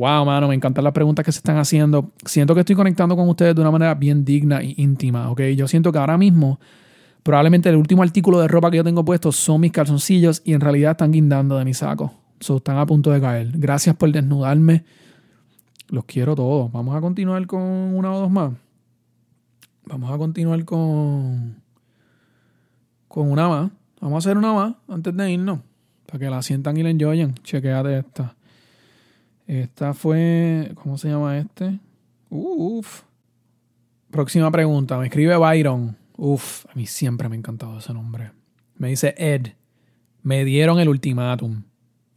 Wow, 0.00 0.24
mano, 0.24 0.48
me 0.48 0.54
encantan 0.54 0.82
las 0.82 0.94
preguntas 0.94 1.24
que 1.24 1.30
se 1.30 1.38
están 1.40 1.58
haciendo. 1.58 2.10
Siento 2.24 2.54
que 2.54 2.60
estoy 2.60 2.74
conectando 2.74 3.14
con 3.16 3.28
ustedes 3.28 3.54
de 3.54 3.60
una 3.60 3.70
manera 3.70 3.94
bien 3.94 4.24
digna 4.24 4.62
y 4.62 4.74
íntima, 4.78 5.30
¿ok? 5.30 5.42
Yo 5.54 5.68
siento 5.68 5.92
que 5.92 5.98
ahora 5.98 6.16
mismo 6.16 6.58
Probablemente 7.22 7.68
el 7.68 7.76
último 7.76 8.02
artículo 8.02 8.40
de 8.40 8.48
ropa 8.48 8.70
que 8.70 8.78
yo 8.78 8.84
tengo 8.84 9.04
puesto 9.04 9.30
son 9.30 9.60
mis 9.60 9.72
calzoncillos 9.72 10.40
y 10.44 10.54
en 10.54 10.60
realidad 10.60 10.92
están 10.92 11.12
guindando 11.12 11.58
de 11.58 11.64
mi 11.64 11.74
saco. 11.74 12.14
So, 12.40 12.56
están 12.56 12.78
a 12.78 12.86
punto 12.86 13.10
de 13.10 13.20
caer. 13.20 13.50
Gracias 13.54 13.94
por 13.94 14.10
desnudarme. 14.10 14.84
Los 15.88 16.04
quiero 16.04 16.34
todos. 16.34 16.72
Vamos 16.72 16.96
a 16.96 17.00
continuar 17.00 17.46
con 17.46 17.60
una 17.60 18.14
o 18.14 18.20
dos 18.20 18.30
más. 18.30 18.52
Vamos 19.84 20.10
a 20.10 20.16
continuar 20.16 20.64
con. 20.64 21.56
Con 23.08 23.30
una 23.30 23.48
más. 23.48 23.70
Vamos 24.00 24.14
a 24.14 24.18
hacer 24.18 24.38
una 24.38 24.54
más 24.54 24.74
antes 24.88 25.14
de 25.14 25.32
irnos. 25.32 25.60
Para 26.06 26.18
que 26.18 26.30
la 26.30 26.40
sientan 26.40 26.76
y 26.78 26.82
la 26.82 26.90
enjoyen. 26.90 27.34
Chequéate 27.34 27.98
esta. 27.98 28.34
Esta 29.50 29.94
fue. 29.94 30.70
¿Cómo 30.76 30.96
se 30.96 31.08
llama 31.08 31.36
este? 31.36 31.80
Uf. 32.28 33.02
Próxima 34.08 34.48
pregunta. 34.52 34.96
Me 34.96 35.06
escribe 35.06 35.36
Byron. 35.36 35.96
Uf, 36.16 36.66
a 36.66 36.74
mí 36.76 36.86
siempre 36.86 37.28
me 37.28 37.34
ha 37.34 37.38
encantado 37.38 37.76
ese 37.76 37.92
nombre. 37.92 38.30
Me 38.76 38.90
dice 38.90 39.12
Ed, 39.18 39.48
me 40.22 40.44
dieron 40.44 40.78
el 40.78 40.88
ultimátum. 40.88 41.64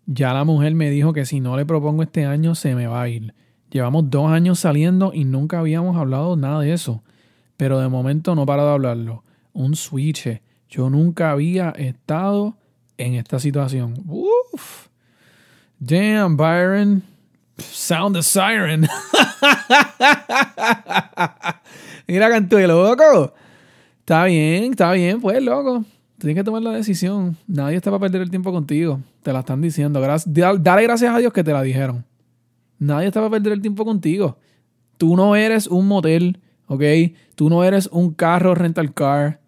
Ya 0.06 0.32
la 0.32 0.44
mujer 0.44 0.76
me 0.76 0.92
dijo 0.92 1.12
que 1.12 1.26
si 1.26 1.40
no 1.40 1.58
le 1.58 1.66
propongo 1.66 2.04
este 2.04 2.24
año 2.26 2.54
se 2.54 2.76
me 2.76 2.86
va 2.86 3.02
a 3.02 3.10
ir. 3.10 3.34
Llevamos 3.72 4.12
dos 4.12 4.30
años 4.30 4.60
saliendo 4.60 5.12
y 5.12 5.24
nunca 5.24 5.58
habíamos 5.58 5.98
hablado 5.98 6.36
nada 6.36 6.60
de 6.60 6.72
eso. 6.72 7.02
Pero 7.58 7.80
de 7.80 7.90
momento 7.90 8.36
no 8.36 8.46
para 8.46 8.64
de 8.64 8.74
hablarlo. 8.74 9.24
Un 9.54 9.76
switch. 9.76 10.40
Yo 10.70 10.92
nunca 10.92 11.32
había 11.32 11.72
estado 11.72 12.58
en 12.98 13.16
esta 13.16 13.40
situación. 13.40 14.04
Uf. 14.06 14.90
Damn, 15.80 16.38
Byron. 16.38 17.13
Sound 17.58 18.16
the 18.16 18.24
siren. 18.24 18.82
Mira, 22.08 22.30
canto 22.30 22.60
loco. 22.60 23.34
Está 24.00 24.26
bien, 24.26 24.72
está 24.72 24.92
bien, 24.92 25.22
pues, 25.22 25.42
loco. 25.42 25.86
Tienes 26.18 26.36
que 26.36 26.44
tomar 26.44 26.62
la 26.62 26.72
decisión. 26.72 27.38
Nadie 27.48 27.78
está 27.78 27.92
para 27.92 28.02
perder 28.02 28.22
el 28.22 28.30
tiempo 28.30 28.52
contigo. 28.52 29.02
Te 29.24 29.34
la 29.34 29.40
están 29.40 29.62
diciendo. 29.62 30.02
Dale 30.02 30.84
gracias 30.84 31.14
a 31.14 31.18
Dios 31.18 31.34
que 31.34 31.44
te 31.44 31.52
la 31.52 31.62
dijeron. 31.62 32.06
Nadie 32.80 33.08
está 33.08 33.20
para 33.20 33.32
perder 33.32 33.54
el 33.54 33.62
tiempo 33.62 33.86
contigo. 33.86 34.38
Tú 34.98 35.16
no 35.16 35.36
eres 35.36 35.68
un 35.68 35.88
motel, 35.88 36.40
¿ok? 36.68 36.84
Tú 37.36 37.50
no 37.50 37.64
eres 37.64 37.88
un 37.92 38.14
carro 38.14 38.56
rental 38.56 38.94
car. 38.94 39.40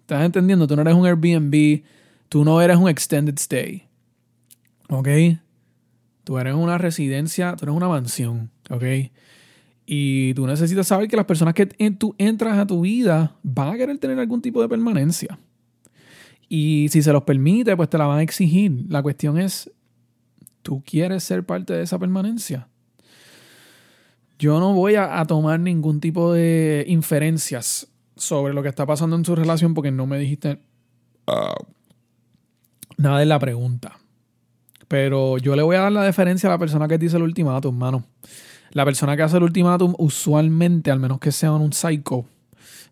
¿Estás 0.00 0.24
entendiendo? 0.24 0.66
Tú 0.66 0.76
no 0.76 0.82
eres 0.82 0.94
un 0.94 1.06
Airbnb. 1.06 1.82
Tú 2.28 2.44
no 2.44 2.60
eres 2.60 2.76
un 2.76 2.88
extended 2.88 3.38
stay. 3.38 3.86
¿Ok? 4.88 5.08
Tú 6.24 6.38
eres 6.38 6.54
una 6.54 6.78
residencia, 6.78 7.56
tú 7.56 7.64
eres 7.64 7.74
una 7.74 7.88
mansión. 7.88 8.50
¿Ok? 8.70 8.84
Y 9.84 10.34
tú 10.34 10.46
necesitas 10.46 10.86
saber 10.86 11.08
que 11.08 11.16
las 11.16 11.26
personas 11.26 11.54
que 11.54 11.66
tú 11.66 12.14
entras 12.18 12.58
a 12.58 12.66
tu 12.66 12.82
vida 12.82 13.36
van 13.42 13.74
a 13.74 13.76
querer 13.76 13.98
tener 13.98 14.18
algún 14.18 14.40
tipo 14.40 14.62
de 14.62 14.68
permanencia. 14.68 15.38
Y 16.48 16.88
si 16.90 17.02
se 17.02 17.12
los 17.12 17.22
permite, 17.24 17.76
pues 17.76 17.88
te 17.88 17.98
la 17.98 18.06
van 18.06 18.18
a 18.18 18.22
exigir. 18.22 18.84
La 18.88 19.02
cuestión 19.02 19.38
es, 19.38 19.70
¿tú 20.62 20.82
quieres 20.84 21.24
ser 21.24 21.44
parte 21.44 21.72
de 21.72 21.82
esa 21.82 21.98
permanencia? 21.98 22.68
Yo 24.38 24.60
no 24.60 24.74
voy 24.74 24.96
a, 24.96 25.24
tomar 25.24 25.60
ningún 25.60 26.00
tipo 26.00 26.32
de 26.32 26.84
inferencias 26.88 27.88
sobre 28.16 28.52
lo 28.52 28.62
que 28.62 28.68
está 28.68 28.84
pasando 28.84 29.16
en 29.16 29.24
su 29.24 29.34
relación 29.34 29.72
porque 29.72 29.90
no 29.90 30.06
me 30.06 30.18
dijiste 30.18 30.60
ah, 31.26 31.54
nada 32.96 33.20
de 33.20 33.26
la 33.26 33.38
pregunta. 33.38 33.98
Pero 34.92 35.38
yo 35.38 35.56
le 35.56 35.62
voy 35.62 35.76
a 35.76 35.80
dar 35.80 35.92
la 35.92 36.02
deferencia 36.02 36.50
a 36.50 36.52
la 36.52 36.58
persona 36.58 36.86
que 36.86 36.98
dice 36.98 37.16
el 37.16 37.22
ultimátum, 37.22 37.74
hermano 37.74 38.04
la 38.72 38.84
persona 38.84 39.16
que 39.16 39.22
hace 39.22 39.38
el 39.38 39.42
ultimátum, 39.42 39.94
usualmente, 39.96 40.90
al 40.90 41.00
menos 41.00 41.18
que 41.18 41.32
sea 41.32 41.52
un 41.52 41.72
psycho, 41.72 42.26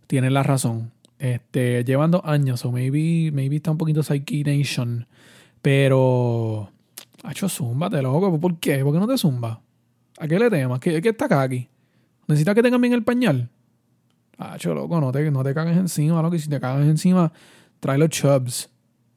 tiene 0.07 0.31
la 0.31 0.43
razón. 0.43 0.93
Este, 1.19 1.85
llevan 1.85 2.11
dos 2.11 2.23
años, 2.25 2.65
o 2.65 2.73
maybe, 2.73 3.31
maybe 3.33 3.57
está 3.57 3.71
un 3.71 3.77
poquito 3.77 4.03
Psyche 4.03 4.45
Nation. 4.45 5.07
Pero. 5.61 6.71
Hacho, 7.23 7.51
zúmbate, 7.51 8.01
loco. 8.01 8.41
¿Por 8.41 8.59
qué? 8.59 8.83
¿Por 8.83 8.95
qué 8.95 8.99
no 8.99 9.07
te 9.07 9.19
zumba? 9.19 9.61
¿A 10.19 10.27
qué 10.27 10.39
le 10.39 10.49
temas? 10.49 10.81
¿Qué, 10.81 11.03
qué 11.03 11.11
está 11.11 11.27
acá 11.27 11.43
aquí? 11.43 11.69
¿Necesitas 12.27 12.55
que 12.55 12.63
tengan 12.63 12.81
bien 12.81 12.95
el 12.95 13.05
pañal? 13.05 13.51
Hacho, 14.39 14.73
loco, 14.73 14.99
no 15.03 15.13
te, 15.13 15.31
no 15.31 15.45
te 15.45 15.53
cagues 15.53 15.77
encima, 15.77 16.23
loco. 16.23 16.35
Y 16.35 16.39
si 16.39 16.49
te 16.49 16.61
cagas 16.61 16.87
encima, 16.87 17.31
trae 17.79 17.99
los 17.99 18.09
chubs. 18.09 18.71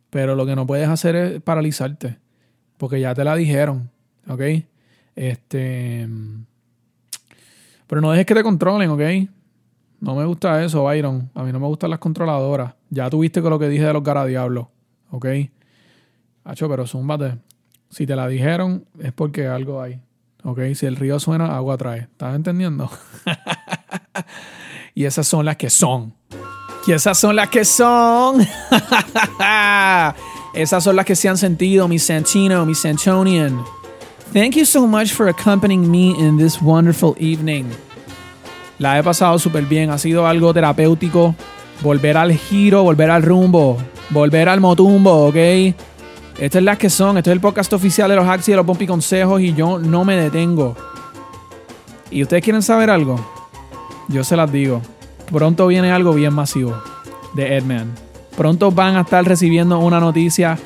Pero 0.09 0.35
lo 0.35 0.45
que 0.45 0.55
no 0.55 0.67
puedes 0.67 0.89
hacer 0.89 1.15
es 1.15 1.41
paralizarte. 1.41 2.22
Porque 2.83 2.99
ya 2.99 3.15
te 3.15 3.23
la 3.23 3.33
dijeron. 3.37 3.89
¿Ok? 4.27 4.41
Este. 5.15 6.05
Pero 7.87 8.01
no 8.01 8.11
dejes 8.11 8.25
que 8.25 8.35
te 8.35 8.43
controlen, 8.43 8.89
¿ok? 8.89 9.01
No 10.01 10.15
me 10.15 10.25
gusta 10.25 10.61
eso, 10.61 10.83
Byron. 10.83 11.31
A 11.33 11.43
mí 11.43 11.53
no 11.53 11.61
me 11.61 11.67
gustan 11.67 11.91
las 11.91 11.99
controladoras. 11.99 12.73
Ya 12.89 13.09
tuviste 13.09 13.41
con 13.41 13.51
lo 13.51 13.57
que 13.57 13.69
dije 13.69 13.85
de 13.85 13.93
los 13.93 14.03
garadiablos, 14.03 14.67
¿ok? 15.11 15.27
Hacho, 16.43 16.67
pero 16.67 16.85
zúmbate. 16.85 17.37
Si 17.89 18.05
te 18.05 18.17
la 18.17 18.27
dijeron, 18.27 18.83
es 18.99 19.13
porque 19.13 19.47
algo 19.47 19.81
hay. 19.81 20.01
¿Ok? 20.43 20.59
Si 20.75 20.85
el 20.85 20.97
río 20.97 21.21
suena, 21.21 21.55
agua 21.55 21.77
trae. 21.77 21.99
¿Estás 21.99 22.35
entendiendo? 22.35 22.91
y 24.93 25.05
esas 25.05 25.25
son 25.25 25.45
las 25.45 25.55
que 25.55 25.69
son. 25.69 26.13
Y 26.85 26.91
esas 26.91 27.17
son 27.17 27.37
las 27.37 27.47
que 27.47 27.63
son. 27.63 28.41
esas 30.53 30.83
son 30.83 30.95
las 30.95 31.05
que 31.05 31.15
se 31.15 31.29
han 31.29 31.37
sentido, 31.37 31.87
mi 31.87 31.99
Santino, 31.99 32.65
mi 32.65 32.75
Santonian. 32.75 33.63
Thank 34.33 34.55
you 34.55 34.65
so 34.65 34.85
much 34.85 35.11
for 35.11 35.27
accompanying 35.27 35.89
me 35.89 36.11
in 36.17 36.37
this 36.37 36.61
wonderful 36.61 37.15
evening. 37.19 37.65
La 38.79 38.97
he 38.97 39.03
pasado 39.03 39.37
súper 39.39 39.65
bien, 39.65 39.89
ha 39.89 39.97
sido 39.97 40.27
algo 40.27 40.53
terapéutico. 40.53 41.35
Volver 41.81 42.17
al 42.17 42.33
giro, 42.33 42.83
volver 42.83 43.09
al 43.09 43.23
rumbo, 43.23 43.77
volver 44.09 44.47
al 44.47 44.59
motumbo, 44.59 45.27
¿ok? 45.27 45.35
Estas 45.35 46.59
es 46.59 46.63
las 46.63 46.77
que 46.77 46.89
son, 46.89 47.17
este 47.17 47.29
es 47.29 47.33
el 47.33 47.41
podcast 47.41 47.73
oficial 47.73 48.09
de 48.09 48.15
los 48.15 48.27
Hacks 48.27 48.47
y 48.47 48.51
de 48.51 48.57
los 48.57 48.65
Pompi 48.65 48.87
Consejos 48.87 49.41
y 49.41 49.53
yo 49.53 49.79
no 49.79 50.05
me 50.05 50.15
detengo. 50.15 50.75
¿Y 52.09 52.21
ustedes 52.21 52.43
quieren 52.43 52.61
saber 52.61 52.89
algo? 52.89 53.19
Yo 54.07 54.23
se 54.23 54.35
las 54.35 54.51
digo. 54.51 54.81
Pronto 55.31 55.67
viene 55.67 55.91
algo 55.91 56.13
bien 56.13 56.33
masivo 56.33 56.75
de 57.33 57.57
Edman. 57.57 57.93
Pronto 58.37 58.71
van 58.71 58.95
a 58.95 59.01
estar 59.01 59.23
recibiendo 59.25 59.79
una 59.79 59.99
noticia 59.99 60.57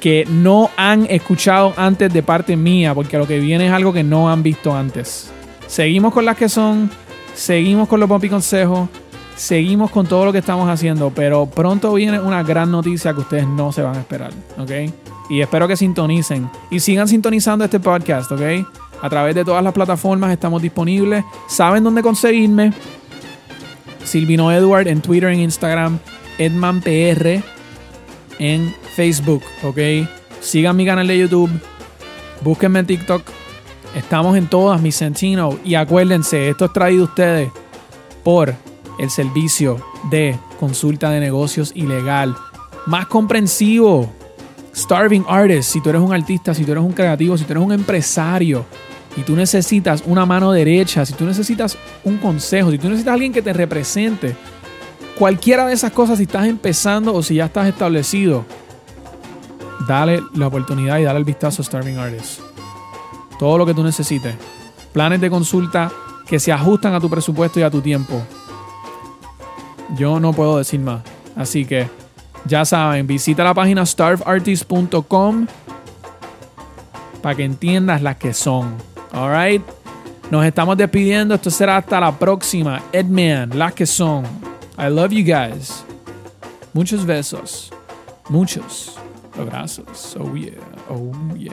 que 0.00 0.24
no 0.30 0.70
han 0.76 1.06
escuchado 1.06 1.74
antes 1.76 2.12
de 2.12 2.22
parte 2.22 2.56
mía, 2.56 2.94
porque 2.94 3.18
lo 3.18 3.26
que 3.26 3.40
viene 3.40 3.66
es 3.66 3.72
algo 3.72 3.92
que 3.92 4.04
no 4.04 4.30
han 4.30 4.42
visto 4.42 4.74
antes. 4.74 5.30
Seguimos 5.66 6.12
con 6.12 6.24
las 6.24 6.36
que 6.36 6.48
son, 6.48 6.90
seguimos 7.34 7.88
con 7.88 8.00
los 8.00 8.08
pompi 8.08 8.28
consejos, 8.28 8.88
seguimos 9.36 9.90
con 9.90 10.06
todo 10.06 10.24
lo 10.24 10.32
que 10.32 10.38
estamos 10.38 10.68
haciendo, 10.68 11.10
pero 11.14 11.46
pronto 11.46 11.92
viene 11.94 12.20
una 12.20 12.42
gran 12.42 12.70
noticia 12.70 13.12
que 13.12 13.20
ustedes 13.20 13.46
no 13.46 13.72
se 13.72 13.82
van 13.82 13.96
a 13.96 14.00
esperar, 14.00 14.32
¿ok? 14.58 14.70
Y 15.30 15.40
espero 15.40 15.68
que 15.68 15.76
sintonicen 15.76 16.50
y 16.70 16.80
sigan 16.80 17.06
sintonizando 17.06 17.64
este 17.64 17.80
podcast, 17.80 18.32
¿ok? 18.32 18.40
A 19.02 19.10
través 19.10 19.34
de 19.34 19.44
todas 19.44 19.62
las 19.62 19.72
plataformas 19.72 20.32
estamos 20.32 20.62
disponibles. 20.62 21.24
Saben 21.48 21.84
dónde 21.84 22.02
conseguirme. 22.02 22.72
Silvino 24.04 24.50
Edward 24.50 24.88
en 24.88 25.02
Twitter, 25.02 25.28
en 25.28 25.40
Instagram, 25.40 25.98
EdmanPR 26.38 27.42
en 28.38 28.74
Facebook, 28.94 29.42
¿ok? 29.62 29.78
Sigan 30.40 30.76
mi 30.76 30.86
canal 30.86 31.06
de 31.06 31.18
YouTube, 31.18 31.50
búsquenme 32.42 32.80
en 32.80 32.86
TikTok. 32.86 33.22
Estamos 33.94 34.36
en 34.36 34.46
todas, 34.46 34.80
mis 34.80 34.96
Centino. 34.96 35.58
Y 35.64 35.74
acuérdense, 35.74 36.48
esto 36.48 36.66
es 36.66 36.72
traído 36.72 37.04
ustedes 37.04 37.50
por 38.22 38.54
el 38.98 39.10
servicio 39.10 39.84
de 40.10 40.36
consulta 40.60 41.10
de 41.10 41.20
negocios 41.20 41.72
ilegal. 41.74 42.36
Más 42.86 43.06
comprensivo. 43.06 44.12
Starving 44.74 45.24
Artist, 45.28 45.72
si 45.72 45.80
tú 45.80 45.88
eres 45.88 46.00
un 46.00 46.12
artista, 46.12 46.54
si 46.54 46.64
tú 46.64 46.72
eres 46.72 46.84
un 46.84 46.92
creativo, 46.92 47.36
si 47.36 47.44
tú 47.44 47.52
eres 47.52 47.64
un 47.64 47.72
empresario 47.72 48.64
y 49.16 49.22
tú 49.22 49.34
necesitas 49.34 50.04
una 50.06 50.24
mano 50.24 50.52
derecha, 50.52 51.04
si 51.04 51.14
tú 51.14 51.24
necesitas 51.24 51.76
un 52.04 52.18
consejo, 52.18 52.70
si 52.70 52.78
tú 52.78 52.88
necesitas 52.88 53.14
alguien 53.14 53.32
que 53.32 53.42
te 53.42 53.52
represente, 53.52 54.36
cualquiera 55.18 55.66
de 55.66 55.74
esas 55.74 55.90
cosas, 55.90 56.18
si 56.18 56.24
estás 56.24 56.46
empezando 56.46 57.12
o 57.12 57.22
si 57.22 57.34
ya 57.34 57.46
estás 57.46 57.66
establecido, 57.66 58.44
dale 59.88 60.22
la 60.34 60.46
oportunidad 60.46 60.98
y 60.98 61.02
dale 61.02 61.18
el 61.18 61.24
vistazo 61.24 61.60
a 61.60 61.64
Starving 61.64 61.98
Artist. 61.98 62.40
Todo 63.38 63.58
lo 63.58 63.66
que 63.66 63.74
tú 63.74 63.82
necesites. 63.82 64.36
Planes 64.92 65.20
de 65.20 65.28
consulta 65.28 65.90
que 66.26 66.38
se 66.38 66.52
ajustan 66.52 66.94
a 66.94 67.00
tu 67.00 67.10
presupuesto 67.10 67.58
y 67.58 67.64
a 67.64 67.70
tu 67.70 67.80
tiempo. 67.80 68.22
Yo 69.96 70.20
no 70.20 70.32
puedo 70.32 70.58
decir 70.58 70.80
más. 70.80 71.02
Así 71.34 71.64
que 71.64 71.88
ya 72.44 72.64
saben, 72.64 73.06
visita 73.06 73.42
la 73.42 73.54
página 73.54 73.84
starveartist.com 73.84 75.46
para 77.22 77.34
que 77.34 77.44
entiendas 77.44 78.02
las 78.02 78.16
que 78.16 78.32
son. 78.32 78.76
Alright. 79.12 79.62
Nos 80.30 80.44
estamos 80.44 80.76
despidiendo. 80.76 81.34
Esto 81.34 81.50
será 81.50 81.78
hasta 81.78 81.98
la 81.98 82.16
próxima. 82.16 82.82
Edman, 82.92 83.58
las 83.58 83.72
que 83.72 83.86
son. 83.86 84.47
I 84.78 84.88
love 84.90 85.12
you 85.12 85.24
guys. 85.24 85.82
Muchos 86.72 87.04
besos. 87.04 87.70
Muchos 88.30 88.96
abrazos. 89.32 90.16
Oh 90.16 90.34
yeah. 90.36 90.60
Oh 90.88 91.12
yeah. 91.34 91.52